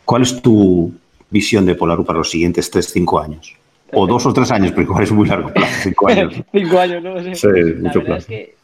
[0.03, 0.91] ¿Cuál es tu
[1.29, 3.55] visión de Polaru para los siguientes 3-5 años?
[3.93, 6.33] O dos o tres años, igual es muy largo plazo, cinco años.
[6.51, 7.35] cinco años, ¿no?
[7.35, 7.47] Sí,
[7.79, 8.19] mucho plazo.
[8.19, 8.55] Es que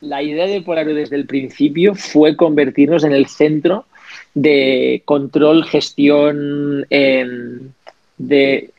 [0.00, 3.86] la idea de Polaru desde el principio fue convertirnos en el centro
[4.34, 6.86] de control, gestión,
[8.18, 8.70] de...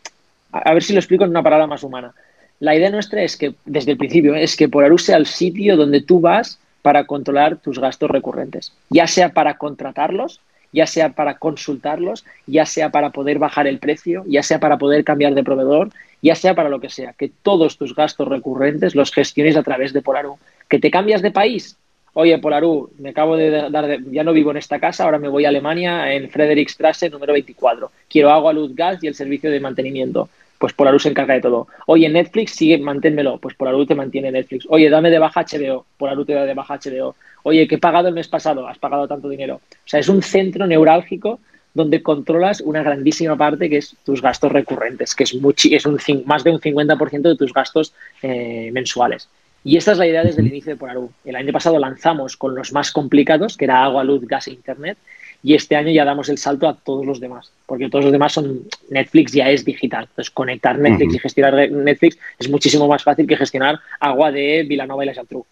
[0.51, 2.13] A ver si lo explico en una palabra más humana.
[2.59, 6.01] La idea nuestra es que, desde el principio, es que Polaru sea el sitio donde
[6.01, 12.25] tú vas para controlar tus gastos recurrentes, ya sea para contratarlos, ya sea para consultarlos,
[12.47, 15.89] ya sea para poder bajar el precio, ya sea para poder cambiar de proveedor,
[16.21, 19.93] ya sea para lo que sea, que todos tus gastos recurrentes los gestiones a través
[19.93, 20.37] de Polaru.
[20.69, 21.77] Que te cambias de país,
[22.13, 25.45] oye, Polaru, me acabo de dar, ya no vivo en esta casa, ahora me voy
[25.45, 27.91] a Alemania en Friedrichstrasse número 24.
[28.09, 30.29] Quiero agua, luz, gas y el servicio de mantenimiento.
[30.61, 31.67] Pues Polaru se encarga de todo.
[31.87, 33.39] Oye, Netflix, sigue, manténmelo.
[33.39, 34.67] Pues Polaru te mantiene Netflix.
[34.69, 35.87] Oye, dame de baja HBO.
[35.97, 37.15] Polaru te da de baja HBO.
[37.41, 39.55] Oye, que he pagado el mes pasado, has pagado tanto dinero.
[39.55, 41.39] O sea, es un centro neurálgico
[41.73, 45.97] donde controlas una grandísima parte que es tus gastos recurrentes, que es, es un,
[46.27, 49.29] más de un 50% de tus gastos eh, mensuales.
[49.63, 51.09] Y esta es la idea desde el inicio de Polaru.
[51.25, 54.99] El año pasado lanzamos con los más complicados, que era agua, luz, gas e internet,
[55.43, 58.33] y este año ya damos el salto a todos los demás, porque todos los demás
[58.33, 60.03] son Netflix ya es digital.
[60.09, 65.03] Entonces, conectar Netflix y gestionar Netflix es muchísimo más fácil que gestionar agua de Villanova
[65.03, 65.45] y la Geltrú.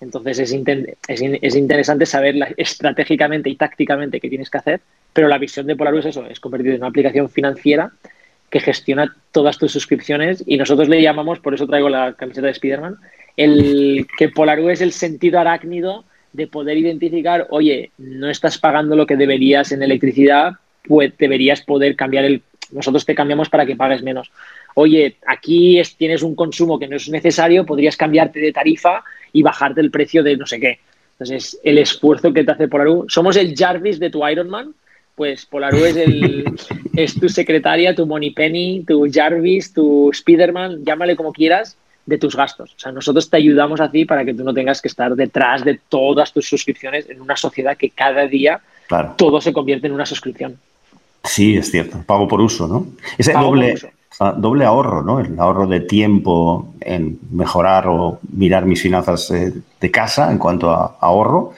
[0.00, 0.54] Entonces es,
[1.08, 4.80] es, interesante saber estratégicamente y tácticamente qué tienes que hacer,
[5.12, 7.92] pero la visión de Polaru es eso, es convertir en una aplicación financiera
[8.50, 12.54] que gestiona todas tus suscripciones y nosotros le llamamos, por eso traigo la camiseta de
[12.54, 12.96] Spiderman,
[13.38, 16.04] el que Polaru es el sentido arácnido
[16.36, 20.52] de poder identificar, oye, no estás pagando lo que deberías en electricidad,
[20.86, 22.42] pues deberías poder cambiar el...
[22.70, 24.30] Nosotros te cambiamos para que pagues menos.
[24.74, 29.80] Oye, aquí tienes un consumo que no es necesario, podrías cambiarte de tarifa y bajarte
[29.80, 30.80] el precio de no sé qué.
[31.12, 33.06] Entonces, el esfuerzo que te hace Polaru.
[33.08, 34.74] Somos el Jarvis de tu Iron Man,
[35.14, 36.44] pues Polaru es, el,
[36.96, 42.72] es tu secretaria, tu Penny, tu Jarvis, tu Spiderman, llámale como quieras, de tus gastos.
[42.76, 45.64] O sea, nosotros te ayudamos a ti para que tú no tengas que estar detrás
[45.64, 48.60] de todas tus suscripciones en una sociedad que cada día
[49.16, 50.58] todo se convierte en una suscripción.
[51.24, 51.98] Sí, es cierto.
[52.06, 52.86] Pago por uso, ¿no?
[53.18, 53.74] Ese doble,
[54.36, 55.18] doble ahorro, ¿no?
[55.18, 60.70] El ahorro de tiempo en mejorar o mirar mis finanzas eh, de casa en cuanto
[60.70, 61.52] a ahorro.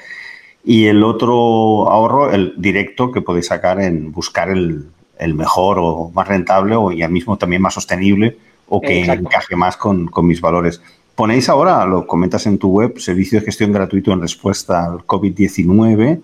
[0.65, 4.87] Y el otro ahorro, el directo que podéis sacar en buscar el,
[5.35, 8.37] mejor o más rentable o ya mismo también más sostenible
[8.69, 10.81] o que encaje más con, con, mis valores.
[11.15, 16.21] Ponéis ahora, lo comentas en tu web, servicio de gestión gratuito en respuesta al COVID-19.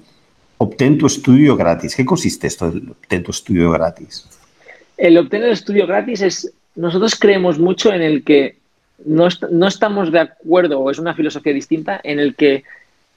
[0.58, 1.96] Obtén tu estudio gratis.
[1.96, 4.26] ¿Qué consiste esto del obtén tu estudio gratis?
[4.96, 8.56] el obtener el estudio gratis es, nosotros creemos mucho en el que
[9.04, 12.64] no, no estamos de acuerdo o es una filosofía distinta en el que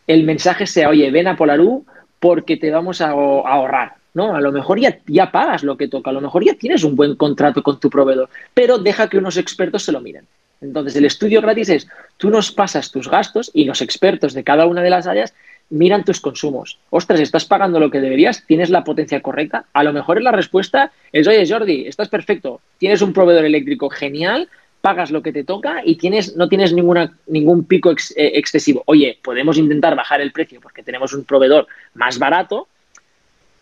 [0.08, 1.86] el mensaje sea, oye, ven a Polarú
[2.20, 3.97] porque te vamos a, ahorrar.
[4.14, 4.36] ¿No?
[4.36, 6.96] A lo mejor ya, ya pagas lo que toca, a lo mejor ya tienes un
[6.96, 10.26] buen contrato con tu proveedor, pero deja que unos expertos se lo miren.
[10.62, 14.66] Entonces, el estudio gratis es, tú nos pasas tus gastos y los expertos de cada
[14.66, 15.34] una de las áreas
[15.70, 16.80] miran tus consumos.
[16.90, 18.46] Ostras, ¿estás pagando lo que deberías?
[18.46, 19.66] ¿Tienes la potencia correcta?
[19.74, 24.50] A lo mejor la respuesta es, oye, Jordi, estás perfecto, tienes un proveedor eléctrico genial,
[24.82, 28.84] pagas lo que te toca y tienes, no tienes ninguna, ningún pico eh, excesivo.
[28.86, 32.68] Oye, podemos intentar bajar el precio porque tenemos un proveedor más barato,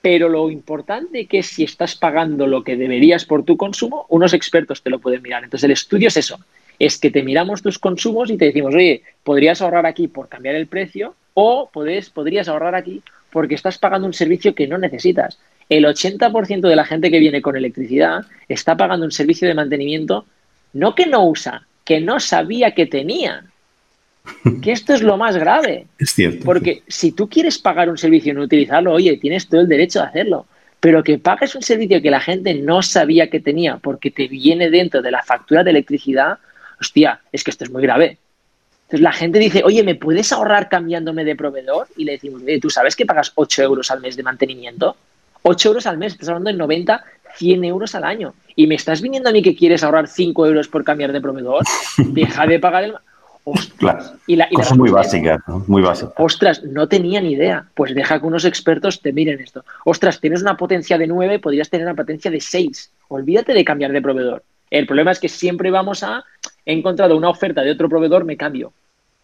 [0.06, 4.84] pero lo importante que si estás pagando lo que deberías por tu consumo, unos expertos
[4.84, 5.44] te lo pueden mirar.
[5.44, 6.38] Entonces el estudio es eso,
[6.78, 10.54] es que te miramos tus consumos y te decimos, oye, podrías ahorrar aquí por cambiar
[10.54, 15.40] el precio o podrías ahorrar aquí porque estás pagando un servicio que no necesitas.
[15.70, 20.28] El 80% de la gente que viene con electricidad está pagando un servicio de mantenimiento
[20.74, 23.44] no que no usa, que no sabía que tenía.
[24.62, 25.88] Que esto es lo más grave.
[25.98, 26.44] Es cierto.
[26.46, 30.00] Porque si tú quieres pagar un servicio y no utilizarlo, oye, tienes todo el derecho
[30.00, 30.46] de hacerlo.
[30.80, 34.70] Pero que pagues un servicio que la gente no sabía que tenía porque te viene
[34.70, 36.38] dentro de la factura de electricidad,
[36.80, 38.18] hostia, es que esto es muy grave.
[38.84, 41.88] Entonces la gente dice, oye, ¿me puedes ahorrar cambiándome de proveedor?
[41.98, 44.96] Y le decimos, oye, ¿tú sabes que pagas 8 euros al mes de mantenimiento?
[45.42, 47.04] 8 euros al mes, estás hablando de 90,
[47.36, 48.36] 100 euros al año.
[48.56, 51.64] Y me estás viniendo a mí que quieres ahorrar 5 euros por cambiar de proveedor.
[51.98, 52.94] Deja de pagar el.
[53.46, 54.14] Ostras.
[54.26, 56.12] Y la, Cosa muy básica, muy básica.
[56.18, 57.66] Ostras, no tenía ni idea.
[57.76, 59.64] Pues deja que unos expertos te miren esto.
[59.86, 62.92] Ostras, tienes una potencia de 9, podrías tener una potencia de 6.
[63.10, 64.44] Olvídate de cambiar de proveedor.
[64.72, 66.24] El problema es que siempre vamos a.
[66.66, 68.74] He encontrado una oferta de otro proveedor, me cambio.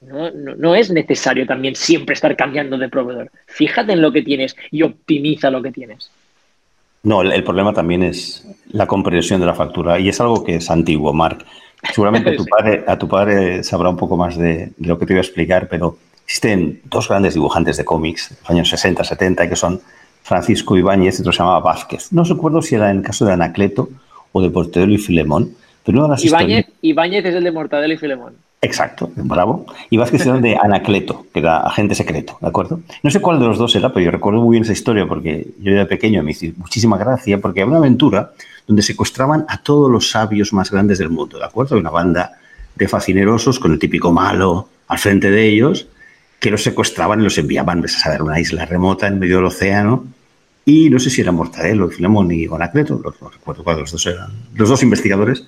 [0.01, 3.31] No, no, no, es necesario también siempre estar cambiando de proveedor.
[3.47, 6.11] Fíjate en lo que tienes y optimiza lo que tienes.
[7.03, 10.69] No, el, problema también es la comprensión de la factura y es algo que es
[10.69, 11.45] antiguo, Marc.
[11.93, 15.19] Seguramente tu padre, a tu padre sabrá un poco más de, lo que te voy
[15.19, 19.81] a explicar, pero existen dos grandes dibujantes de cómics, los años 60, 70, que son
[20.23, 22.11] Francisco Ibáñez y otro se llamaba Vázquez.
[22.13, 23.89] No recuerdo si era en el caso de Anacleto
[24.31, 27.93] o de Portedelo y Filemón, pero una de las Ibáñez, Ibáñez es el de Mortadelo
[27.93, 28.35] y Filemón.
[28.63, 29.65] Exacto, bravo.
[29.89, 32.81] Y Vázquez era de Anacleto, que era agente secreto, ¿de acuerdo?
[33.01, 35.47] No sé cuál de los dos era, pero yo recuerdo muy bien esa historia porque
[35.59, 38.33] yo era pequeño y me hizo muchísima gracia porque había una aventura
[38.67, 41.75] donde secuestraban a todos los sabios más grandes del mundo, ¿de acuerdo?
[41.75, 42.37] Una banda
[42.75, 45.87] de fascinerosos con el típico malo al frente de ellos
[46.39, 49.45] que los secuestraban y los enviaban pues, a saber, una isla remota en medio del
[49.45, 50.05] océano.
[50.65, 54.05] Y no sé si era Mortadelo, Filemón y Anacleto, no recuerdo cuál de los dos
[54.05, 55.45] eran, los dos investigadores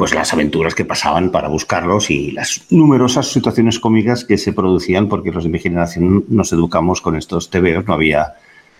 [0.00, 5.10] pues las aventuras que pasaban para buscarlos y las numerosas situaciones cómicas que se producían
[5.10, 8.32] porque los de mi generación nos educamos con estos TVOs, no había,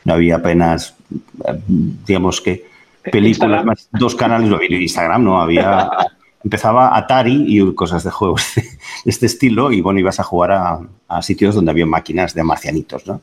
[0.07, 0.95] no había apenas,
[1.47, 1.61] eh,
[2.07, 2.65] digamos que,
[3.13, 5.91] películas, más, dos canales, no había Instagram, no había...
[6.43, 8.63] Empezaba Atari y cosas de juegos de
[9.05, 13.21] este estilo y bueno, ibas a jugar a, sitios donde había máquinas de marcianitos, ¿no?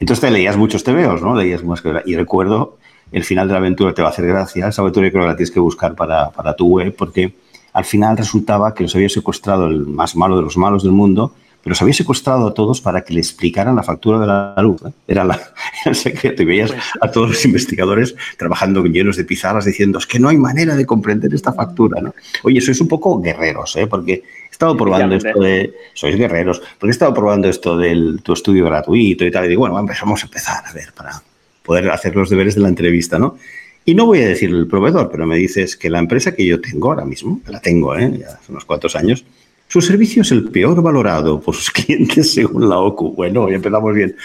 [0.00, 1.36] Entonces te leías muchos TVOs, ¿no?
[1.36, 2.00] Leías más que...
[2.06, 2.78] Y recuerdo
[3.12, 4.68] el final de la aventura te va a hacer gracia.
[4.68, 7.34] Esa aventura yo creo que la tienes que buscar para, tu web porque
[7.72, 11.32] al final resultaba que los había secuestrado el más malo de los malos del mundo,
[11.62, 14.82] pero los había secuestrado a todos para que le explicaran la factura de la luz.
[14.86, 14.92] ¿eh?
[15.06, 15.26] Era,
[15.84, 16.42] el secreto.
[16.42, 20.28] Y veías pues a todos los investigadores trabajando llenos de pizarras diciendo, es que no
[20.28, 22.00] hay manera de comprender esta factura.
[22.00, 22.14] ¿no?
[22.44, 23.86] Oye, sois un poco guerreros, ¿eh?
[23.86, 25.74] porque he estado probando esto de...
[25.94, 29.44] Sois guerreros, porque he estado probando esto del tu estudio gratuito y tal.
[29.44, 31.20] Y digo, bueno, vamos a empezar a ver para
[31.66, 33.36] poder hacer los deberes de la entrevista, ¿no?
[33.84, 36.60] Y no voy a decir el proveedor, pero me dices que la empresa que yo
[36.60, 38.18] tengo ahora mismo, la tengo, ¿eh?
[38.18, 39.24] ya hace unos cuantos años,
[39.68, 43.14] su servicio es el peor valorado por sus clientes según la OCU.
[43.14, 44.16] Bueno, ya empezamos bien.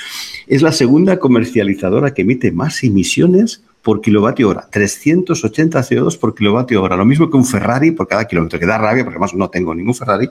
[0.48, 4.68] Es la segunda comercializadora que emite más emisiones por kilovatio hora.
[4.72, 6.96] 380 CO2 por kilovatio hora.
[6.96, 8.60] Lo mismo que un Ferrari por cada kilómetro.
[8.60, 10.30] Que da rabia porque además no tengo ningún Ferrari.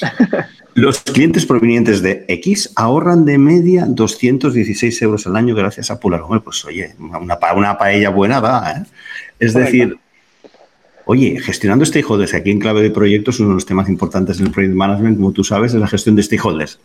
[0.74, 6.22] Los clientes provenientes de X ahorran de media 216 euros al año gracias a Polar.
[6.42, 8.72] pues oye, una, una paella buena va.
[8.72, 8.84] ¿eh?
[9.38, 9.98] Es decir,
[11.04, 14.52] oye, gestionando stakeholders, aquí en clave de proyectos, uno de los temas importantes en el
[14.52, 16.78] project management, como tú sabes, es la gestión de stakeholders.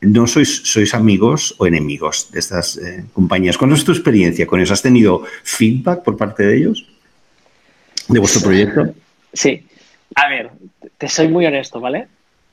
[0.00, 3.58] ¿No sois, sois amigos o enemigos de estas eh, compañías?
[3.58, 4.72] ¿Cuál es tu experiencia con eso?
[4.72, 6.86] ¿Has tenido feedback por parte de ellos?
[8.08, 8.94] ¿De vuestro proyecto?
[9.32, 9.64] Sí.
[10.14, 10.50] A ver,
[10.96, 12.08] te soy muy honesto, ¿vale?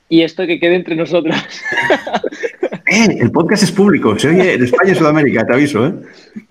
[0.08, 1.36] y esto que quede entre nosotros.
[2.88, 5.84] Eh, el podcast es público, se oye en España y Sudamérica, te aviso.
[5.88, 5.94] ¿eh?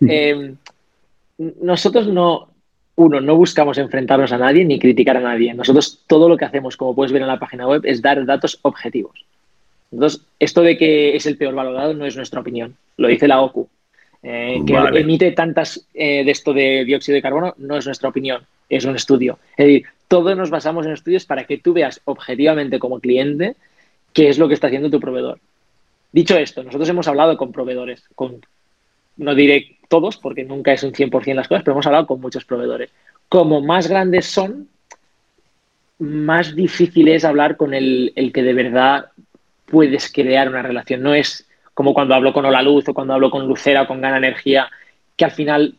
[0.02, 0.58] Em,
[1.62, 2.50] nosotros no,
[2.96, 5.54] uno, no buscamos enfrentarnos a nadie ni criticar a nadie.
[5.54, 8.60] Nosotros todo lo que hacemos, como puedes ver en la página web, es dar datos
[8.64, 9.26] objetivos.
[9.92, 13.42] Entonces, esto de que es el peor valorado no es nuestra opinión, lo dice la
[13.42, 13.70] OCU.
[14.28, 18.84] Eh, que emite tantas de esto de dióxido de carbono no es nuestra opinión, es
[18.86, 19.38] un estudio.
[19.56, 23.56] Es decir, todos nos basamos en estudios para que tú veas objetivamente como cliente
[24.14, 25.40] qué es lo que está haciendo tu proveedor.
[26.12, 28.42] Dicho esto, nosotros hemos hablado con proveedores, con,
[29.18, 32.46] no diré todos porque nunca es un 100% las cosas, pero hemos hablado con muchos
[32.46, 32.92] proveedores.
[33.28, 34.70] Como más grandes son,
[36.00, 39.08] más difícil es hablar con el, el que de verdad
[39.66, 41.02] puedes crear una relación.
[41.02, 44.02] No es como cuando hablo con Hola Luz o cuando hablo con Lucera o con
[44.02, 44.70] Gana Energía,
[45.16, 45.76] que al final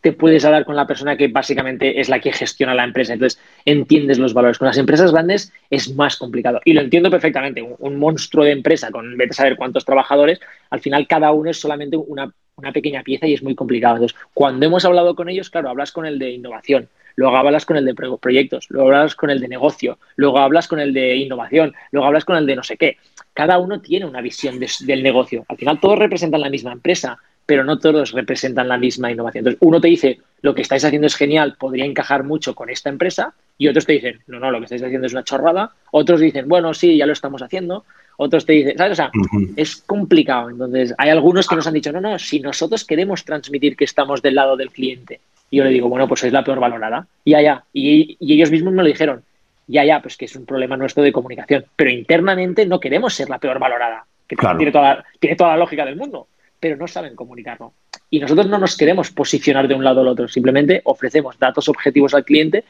[0.00, 3.12] te puedes hablar con la persona que básicamente es la que gestiona la empresa.
[3.12, 4.58] Entonces, entiendes los valores.
[4.58, 6.60] Con las empresas grandes es más complicado.
[6.64, 7.62] Y lo entiendo perfectamente.
[7.62, 11.60] Un, monstruo de empresa con vete a saber cuántos trabajadores, al final cada uno es
[11.60, 13.96] solamente una, una, pequeña pieza y es muy complicado.
[13.96, 17.76] Entonces, cuando hemos hablado con ellos, claro, hablas con el de innovación, luego hablas con
[17.76, 21.74] el de proyectos, luego hablas con el de negocio, luego hablas con el de innovación,
[21.90, 22.96] luego hablas con el de no sé qué.
[23.34, 25.44] Cada uno tiene una visión del negocio.
[25.48, 29.40] Al final todos representan la misma empresa, pero no todos representan la misma innovación.
[29.40, 32.90] Entonces, uno te dice, lo que estáis haciendo es genial, podría encajar mucho con esta
[32.90, 35.72] empresa, y otros te dicen, no, no, lo que estáis haciendo es una chorrada.
[35.90, 37.84] Otros dicen, bueno, sí, ya lo estamos haciendo.
[38.16, 38.92] Otros te dicen, ¿sabes?
[38.92, 39.10] O sea,
[39.54, 40.48] es complicado.
[40.48, 44.22] Entonces, hay algunos que nos han dicho, no, no, si nosotros queremos transmitir que estamos
[44.22, 45.20] del lado del cliente.
[45.50, 47.06] Y yo le digo, bueno, pues sois la peor valorada.
[47.22, 47.64] Y ya, ya.
[47.74, 49.22] Y, ellos mismos me lo dijeron,
[49.70, 51.64] ya, ya, pues que es un problema nuestro de comunicación.
[51.76, 54.04] Pero internamente no queremos ser la peor valorada.
[54.26, 56.28] Que tiene, toda, tiene toda la lógica del mundo
[56.60, 57.72] pero no saben comunicarlo.
[58.10, 62.14] Y nosotros no nos queremos posicionar de un lado al otro, simplemente ofrecemos datos objetivos
[62.14, 62.64] al cliente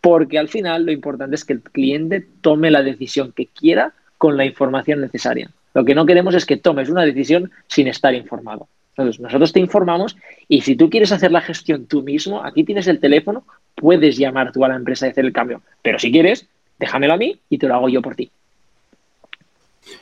[0.00, 4.36] porque al final lo importante es que el cliente tome la decisión que quiera con
[4.36, 5.50] la información necesaria.
[5.74, 8.68] Lo que no queremos es que tomes una decisión sin estar informado.
[8.96, 10.16] Entonces, nosotros te informamos
[10.48, 14.52] y si tú quieres hacer la gestión tú mismo, aquí tienes el teléfono, puedes llamar
[14.52, 15.60] tú a la empresa y hacer el cambio.
[15.82, 16.46] Pero si quieres,
[16.78, 18.30] déjamelo a mí y te lo hago yo por ti.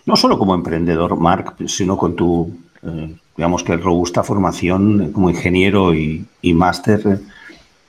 [0.07, 5.94] No solo como emprendedor, Mark, sino con tu eh, digamos que robusta formación como ingeniero
[5.94, 7.20] y, máster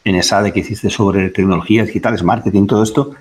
[0.04, 3.12] en esa de que hiciste sobre tecnologías digitales, marketing, todo esto.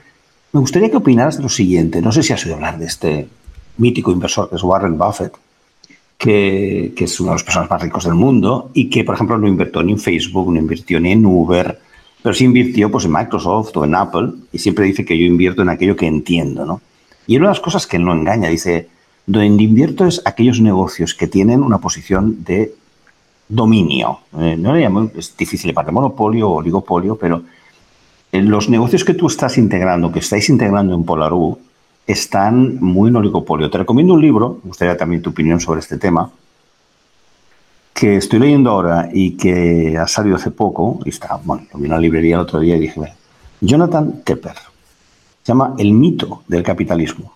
[0.53, 2.01] Me gustaría que opinaras de lo siguiente.
[2.01, 3.29] No sé si has oído hablar de este
[3.79, 5.35] mítico inversor que es Warren Buffett,
[6.25, 9.37] que, que, es uno de los personas más ricos del mundo y que, por ejemplo,
[9.37, 11.79] no invirtió ni en Facebook, no invirtió ni en Uber,
[12.23, 15.61] pero sí invirtió pues, en Microsoft o en Apple y siempre dice que yo invierto
[15.61, 16.65] en aquello que entiendo.
[16.65, 16.81] ¿no?
[17.27, 18.89] Y una de las cosas que no engaña, dice,
[19.27, 22.73] donde invierto es aquellos negocios que tienen una posición de
[23.47, 24.21] dominio.
[24.39, 27.43] Eh, no le llamo, es difícil para monopolio o oligopolio, pero
[28.33, 31.59] en los negocios que tú estás integrando, que estáis integrando en Polarú,
[32.07, 33.71] están muy en oligopolio.
[33.71, 36.31] Te recomiendo un libro, me gustaría también tu opinión sobre este tema,
[37.95, 41.87] que estoy leyendo ahora y que ha salido hace poco, y está, bueno, lo vi
[41.87, 43.01] en la librería el otro día y dije,
[43.61, 44.55] Jonathan Tepper,
[45.43, 47.35] se llama El mito del capitalismo.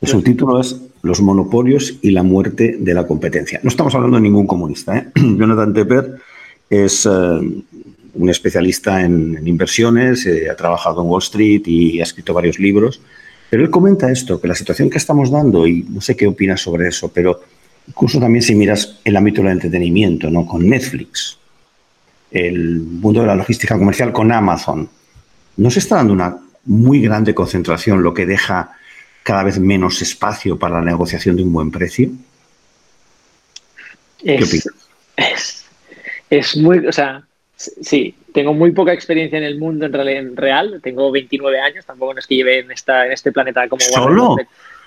[0.00, 3.60] El subtítulo es Los monopolios y la muerte de la competencia.
[3.62, 4.96] No estamos hablando de ningún comunista.
[4.96, 5.08] ¿eh?
[5.14, 6.16] Jonathan Tepper
[6.68, 7.10] es eh,
[8.14, 13.00] un especialista en, inversiones, eh, ha trabajado en Wall Street y ha escrito varios libros.
[13.50, 16.60] Pero él comenta esto, que la situación que estamos dando, y no sé qué opinas
[16.60, 17.40] sobre eso, pero
[17.88, 20.46] incluso también si miras el ámbito del entretenimiento, ¿no?
[20.46, 21.36] con Netflix,
[22.30, 24.88] el mundo de la logística comercial con Amazon,
[25.56, 28.70] no se está dando una muy grande concentración, lo que deja
[29.24, 32.10] cada vez menos espacio para la negociación de un buen precio?
[35.16, 35.64] es,
[36.28, 37.22] Es, muy, o sea,
[37.56, 42.26] sí, tengo muy poca experiencia en el mundo en, real, tengo 29 años, tampoco es
[42.26, 43.80] que lleve en, esta, en este planeta como...
[43.80, 44.36] ¿Solo?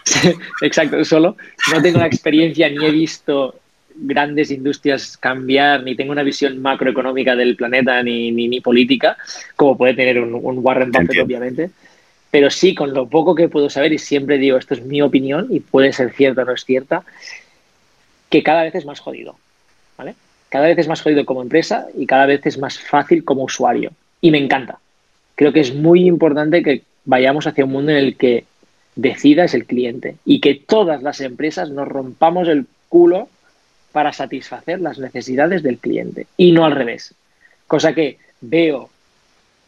[0.61, 1.37] Exacto, solo.
[1.71, 3.55] No tengo la experiencia ni he visto
[3.95, 9.17] grandes industrias cambiar, ni tengo una visión macroeconómica del planeta, ni, ni, política,
[9.55, 11.69] como puede tener un, Warren Buffett, obviamente
[12.33, 15.49] pero sí con lo poco que puedo saber, y siempre digo, esto es mi opinión
[15.51, 17.03] y puede ser cierta o no es cierta,
[18.31, 19.37] que cada vez es más jodido.
[20.53, 23.91] Cada vez es más jodido como empresa y cada vez es más fácil como usuario.
[24.21, 24.77] Y me encanta.
[25.33, 28.45] Creo que es muy importante que vayamos hacia un mundo en el que
[28.95, 33.29] decida es el cliente y que todas las empresas nos rompamos el culo
[33.93, 37.15] para satisfacer las necesidades del cliente y no al revés.
[37.65, 38.91] Cosa que veo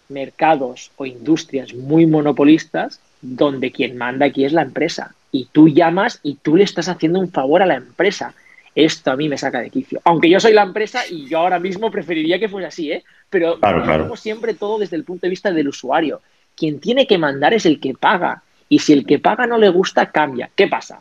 [0.10, 5.16] mercados o industrias muy monopolistas donde quien manda aquí es la empresa.
[5.32, 8.36] Y tú llamas y tú le estás haciendo un favor a la empresa.
[8.76, 10.02] Esto a mí me saca de quicio.
[10.04, 13.04] Aunque yo soy la empresa y yo ahora mismo preferiría que fuese así, ¿eh?
[13.30, 16.22] Pero claro, siempre todo desde el punto de vista del usuario.
[16.56, 18.44] Quien tiene que mandar es el que paga.
[18.68, 20.50] Y si el que paga no le gusta, cambia.
[20.56, 21.00] ¿Qué pasa?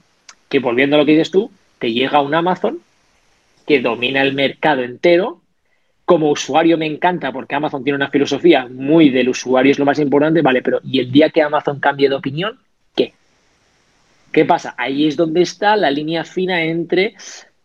[0.49, 2.79] Que volviendo a lo que dices tú, te llega un Amazon
[3.66, 5.41] que domina el mercado entero
[6.05, 9.99] como usuario me encanta porque Amazon tiene una filosofía muy del usuario es lo más
[9.99, 12.59] importante, vale, pero ¿y el día que Amazon cambie de opinión?
[12.95, 13.14] ¿Qué?
[14.31, 14.75] ¿Qué pasa?
[14.77, 17.14] Ahí es donde está la línea fina entre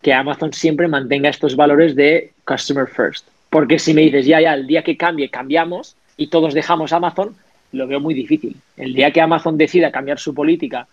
[0.01, 3.27] que Amazon siempre mantenga estos valores de customer first.
[3.49, 7.35] Porque si me dices, ya, ya, el día que cambie, cambiamos y todos dejamos Amazon,
[7.71, 8.55] lo veo muy difícil.
[8.77, 10.87] El día que Amazon decida cambiar su política,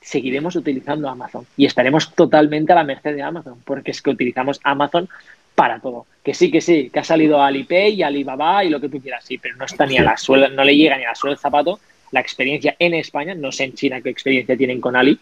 [0.00, 4.60] seguiremos utilizando Amazon y estaremos totalmente a la merced de Amazon, porque es que utilizamos
[4.62, 5.08] Amazon
[5.54, 6.06] para todo.
[6.22, 9.24] Que sí, que sí, que ha salido Alipay y Alibaba y lo que tú quieras,
[9.24, 11.34] sí, pero no está ni a la suela, no le llega ni a la suela
[11.34, 11.80] del zapato
[12.10, 15.18] la experiencia en España, no sé en China qué experiencia tienen con Ali,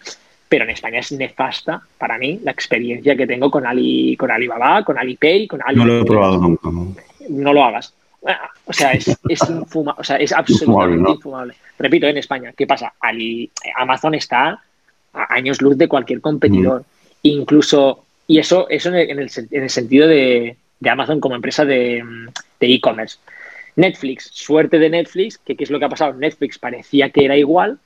[0.49, 4.85] pero en España es nefasta para mí la experiencia que tengo con Ali, con Alibaba,
[4.85, 5.79] con Alipay, con Ali.
[5.79, 6.71] No lo he probado nunca.
[7.29, 7.93] No, lo hagas.
[8.65, 12.95] O sea, es, es, o sea, es absolutamente infumable, Repito, en España, ¿qué pasa?
[13.01, 14.63] Ali, Amazon está
[15.13, 16.85] a años luz de cualquier competidor.
[17.23, 22.03] Incluso y eso, eso en, el, en el sentido de, de, Amazon como empresa de
[22.61, 23.19] e-commerce.
[23.77, 26.15] Netflix, suerte de Netflix, que qué es lo que ha pasado.
[26.15, 27.79] Netflix parecía que era igual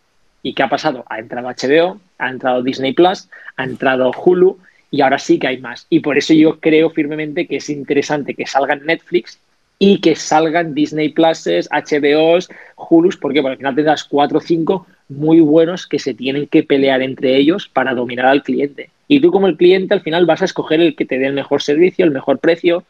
[0.43, 1.05] y ¿qué ha pasado?
[1.09, 4.59] Ha entrado HBO, ha entrado Disney Plus, ha entrado Hulu
[4.91, 5.87] y ahora sí que hay más.
[5.91, 9.39] Y por eso yo creo firmemente que es interesante que salgan Netflix
[9.79, 15.41] y que salgan Disney Pluses, HBOs, Hulus, porque al final tendrás cuatro o cinco muy
[15.41, 18.91] buenos que se tienen que pelear entre ellos para dominar al cliente.
[19.09, 21.33] Y tú como el cliente al final vas a escoger el que te dé el
[21.33, 22.85] mejor servicio, el mejor precio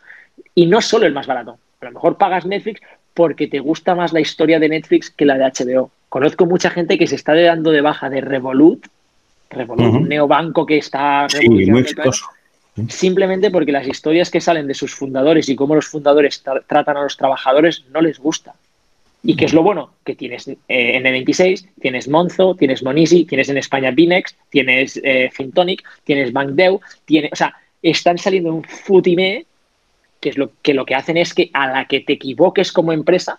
[0.54, 1.58] y no solo el más barato.
[1.80, 2.80] A lo mejor pagas Netflix
[3.14, 5.90] porque te gusta más la historia de Netflix que la de HBO.
[6.10, 8.84] Conozco mucha gente que se está dando de baja de Revolut,
[9.48, 12.26] Revolut, un neobanco que está sí, muy exitoso.
[12.88, 17.02] Simplemente porque las historias que salen de sus fundadores y cómo los fundadores tratan a
[17.02, 18.54] los trabajadores no les gusta.
[19.22, 19.90] ¿Y qué es lo bueno?
[20.04, 25.84] Que tienes eh, N26, tienes Monzo, tienes Monisi, tienes en España Binex, tienes eh, Fintonic,
[26.02, 29.46] tienes Bankdeu, tiene, o sea, están saliendo un futime
[30.20, 32.92] que es lo que lo que hacen es que a la que te equivoques como
[32.92, 33.38] empresa,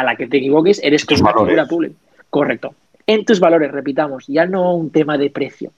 [0.00, 1.94] a la que te equivoques, eres una figura pública.
[2.30, 2.74] Correcto.
[3.06, 5.72] En tus valores, repitamos, ya no un tema de precio.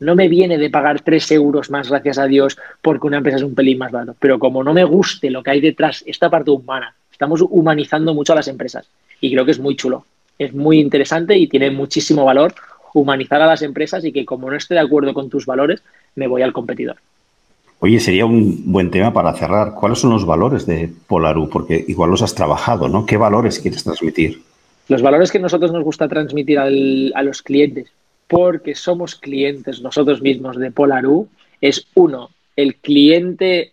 [0.00, 3.44] No me viene de pagar 3 euros más, gracias a Dios, porque una empresa es
[3.44, 4.16] un pelín más barato.
[4.18, 8.32] Pero como no me guste lo que hay detrás, esta parte humana, Estamos humanizando mucho
[8.32, 8.88] a las empresas
[9.20, 10.04] y creo que es muy chulo.
[10.40, 12.52] Es muy interesante y tiene muchísimo valor
[12.94, 15.84] humanizar a las empresas y que como no esté de acuerdo con tus valores,
[16.16, 16.96] me voy al competidor.
[17.84, 19.74] Oye, sería un buen tema para cerrar.
[19.74, 21.50] ¿Cuáles son los valores de Polaru?
[21.50, 23.06] Porque igual los has trabajado, ¿no?
[23.06, 24.40] ¿Qué valores quieres transmitir?
[24.86, 27.90] Los valores que nosotros nos gusta transmitir a los clientes,
[28.28, 31.28] porque somos clientes nosotros mismos de Polaru,
[31.60, 33.72] es uno, el cliente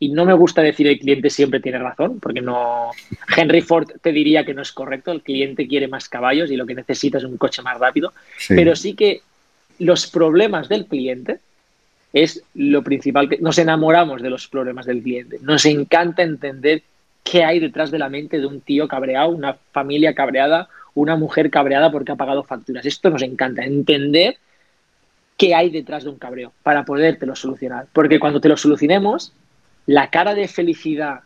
[0.00, 2.90] y no me gusta decir el cliente siempre tiene razón, porque no.
[3.36, 6.66] Henry Ford te diría que no es correcto, el cliente quiere más caballos y lo
[6.66, 8.12] que necesita es un coche más rápido,
[8.48, 9.22] pero sí que
[9.78, 11.38] los problemas del cliente
[12.12, 15.38] es lo principal que nos enamoramos de los problemas del cliente.
[15.42, 16.82] Nos encanta entender
[17.22, 21.50] qué hay detrás de la mente de un tío cabreado, una familia cabreada, una mujer
[21.50, 22.86] cabreada porque ha pagado facturas.
[22.86, 24.36] Esto nos encanta, entender
[25.36, 27.86] qué hay detrás de un cabreo para podértelo solucionar.
[27.92, 29.32] Porque cuando te lo solucionemos,
[29.86, 31.20] la cara de felicidad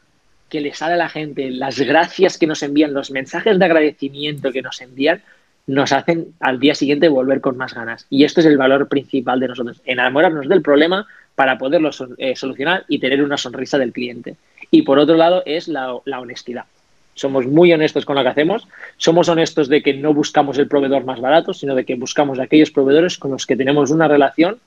[0.48, 4.52] que le sale a la gente, las gracias que nos envían, los mensajes de agradecimiento
[4.52, 5.22] que nos envían,
[5.66, 8.06] nos hacen al día siguiente volver con más ganas.
[8.10, 12.84] Y esto es el valor principal de nosotros, enamorarnos del problema para poderlo eh, solucionar
[12.88, 14.36] y tener una sonrisa del cliente.
[14.70, 16.64] Y por otro lado es la, la honestidad.
[17.14, 21.04] Somos muy honestos con lo que hacemos, somos honestos de que no buscamos el proveedor
[21.04, 24.58] más barato, sino de que buscamos aquellos proveedores con los que tenemos una relación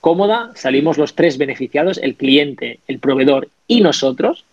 [0.00, 4.44] cómoda, salimos los tres beneficiados, el cliente, el proveedor y nosotros.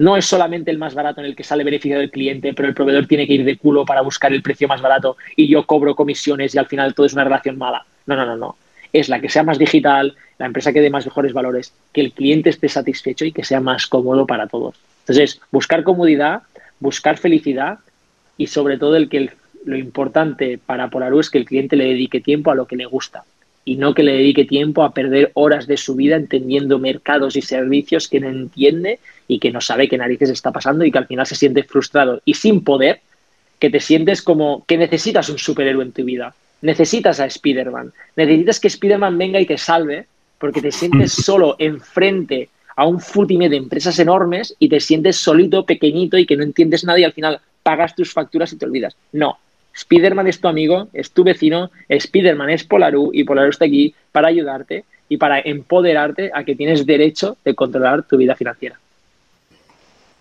[0.00, 2.72] No es solamente el más barato en el que sale beneficiado el cliente, pero el
[2.72, 5.94] proveedor tiene que ir de culo para buscar el precio más barato y yo cobro
[5.94, 7.84] comisiones y al final todo es una relación mala.
[8.06, 8.56] No, no, no, no.
[8.94, 12.12] Es la que sea más digital, la empresa que dé más mejores valores, que el
[12.12, 14.74] cliente esté satisfecho y que sea más cómodo para todos.
[15.00, 16.44] Entonces, buscar comodidad,
[16.78, 17.80] buscar felicidad
[18.38, 19.28] y sobre todo el que
[19.66, 22.86] lo importante para Polaru es que el cliente le dedique tiempo a lo que le
[22.86, 23.24] gusta
[23.70, 27.40] y no que le dedique tiempo a perder horas de su vida entendiendo mercados y
[27.40, 28.98] servicios que no entiende
[29.28, 32.20] y que no sabe qué narices está pasando y que al final se siente frustrado
[32.24, 33.00] y sin poder,
[33.60, 36.34] que te sientes como que necesitas un superhéroe en tu vida.
[36.62, 37.92] Necesitas a Spider-Man.
[38.16, 40.06] Necesitas que Spider-Man venga y te salve
[40.40, 45.64] porque te sientes solo enfrente a un futime de empresas enormes y te sientes solito,
[45.64, 48.96] pequeñito y que no entiendes nada y al final pagas tus facturas y te olvidas.
[49.12, 49.38] No,
[49.80, 54.28] Spiderman es tu amigo, es tu vecino, Spiderman es Polaru y Polaru está aquí para
[54.28, 58.78] ayudarte y para empoderarte a que tienes derecho de controlar tu vida financiera.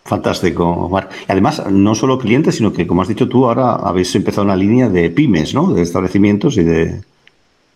[0.06, 1.10] Fantástico, Omar.
[1.28, 4.56] Y además, no solo clientes, sino que, como has dicho tú, ahora habéis empezado una
[4.56, 5.74] línea de pymes, ¿no?
[5.74, 7.02] De establecimientos y de,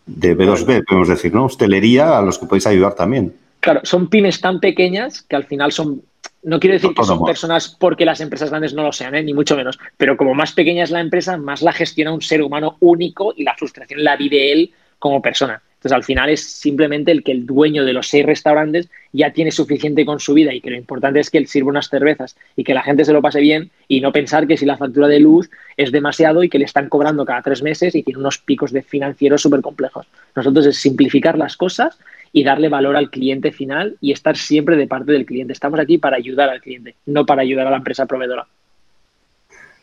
[0.06, 1.46] de B2B, podemos decir, ¿no?
[1.46, 3.34] Hostelería a los que podéis ayudar también.
[3.60, 6.02] Claro, son pymes tan pequeñas que al final son
[6.44, 9.24] no quiero decir que son personas porque las empresas grandes no lo sean, ¿eh?
[9.24, 12.41] ni mucho menos, pero como más pequeña es la empresa, más la gestiona un ser
[12.41, 15.62] humano único y la frustración la vive él como persona.
[15.84, 19.52] Entonces, al final es simplemente el que el dueño de los seis restaurantes ya tiene
[19.52, 22.64] suficiente con su vida y que lo importante es que él sirva unas cervezas y
[22.64, 25.20] que la gente se lo pase bien y no pensar que si la factura de
[25.20, 28.72] luz es demasiado y que le están cobrando cada tres meses y tiene unos picos
[28.72, 30.08] de financieros súper complejos.
[30.38, 32.00] Nosotros es simplificar las cosas
[32.36, 35.54] y darle valor al cliente final y estar siempre de parte del cliente.
[35.54, 38.48] Estamos aquí para ayudar al cliente, no para ayudar a la empresa proveedora.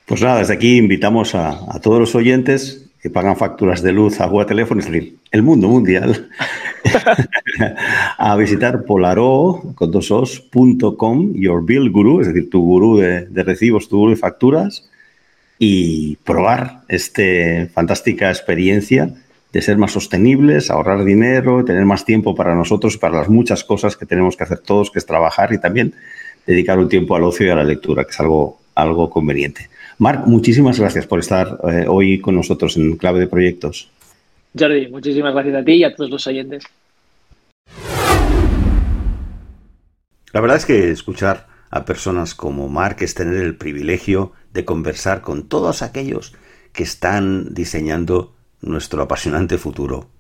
[0.05, 4.45] Pues nada, desde aquí invitamos a, todos los oyentes que pagan facturas de luz, agua,
[4.45, 6.29] teléfono, es decir, el mundo mundial,
[8.19, 9.73] a visitar polaro.com,
[11.35, 14.91] your bill guru, es decir, tu gurú de, de, recibos, tu gurú de facturas,
[15.59, 17.23] y probar esta
[17.73, 19.15] fantástica experiencia
[19.53, 23.97] de ser más sostenibles, ahorrar dinero, tener más tiempo para nosotros, para las muchas cosas
[23.97, 25.95] que tenemos que hacer todos, que es trabajar y también
[26.47, 29.69] dedicar un tiempo al ocio y a la lectura, que es algo, algo conveniente.
[29.99, 33.91] Marc, muchísimas gracias por estar eh, hoy con nosotros en Clave de Proyectos.
[34.59, 36.65] Jordi, muchísimas gracias a ti y a todos los oyentes.
[40.33, 45.23] La verdad es que escuchar a personas como Marc es tener el privilegio de conversar
[45.23, 46.35] con todos aquellos
[46.73, 50.11] que están diseñando nuestro apasionante futuro.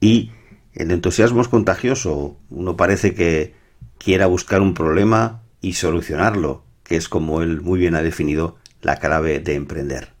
[0.00, 0.32] Y
[0.72, 2.38] el entusiasmo es contagioso.
[2.48, 3.54] Uno parece que
[3.98, 8.96] quiera buscar un problema y solucionarlo, que es como él muy bien ha definido la
[8.96, 10.12] clave de emprender.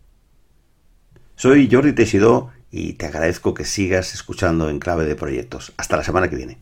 [1.36, 5.72] Soy Jordi Teixidó y te agradezco que sigas escuchando en clave de proyectos.
[5.76, 6.58] Hasta la semana que viene.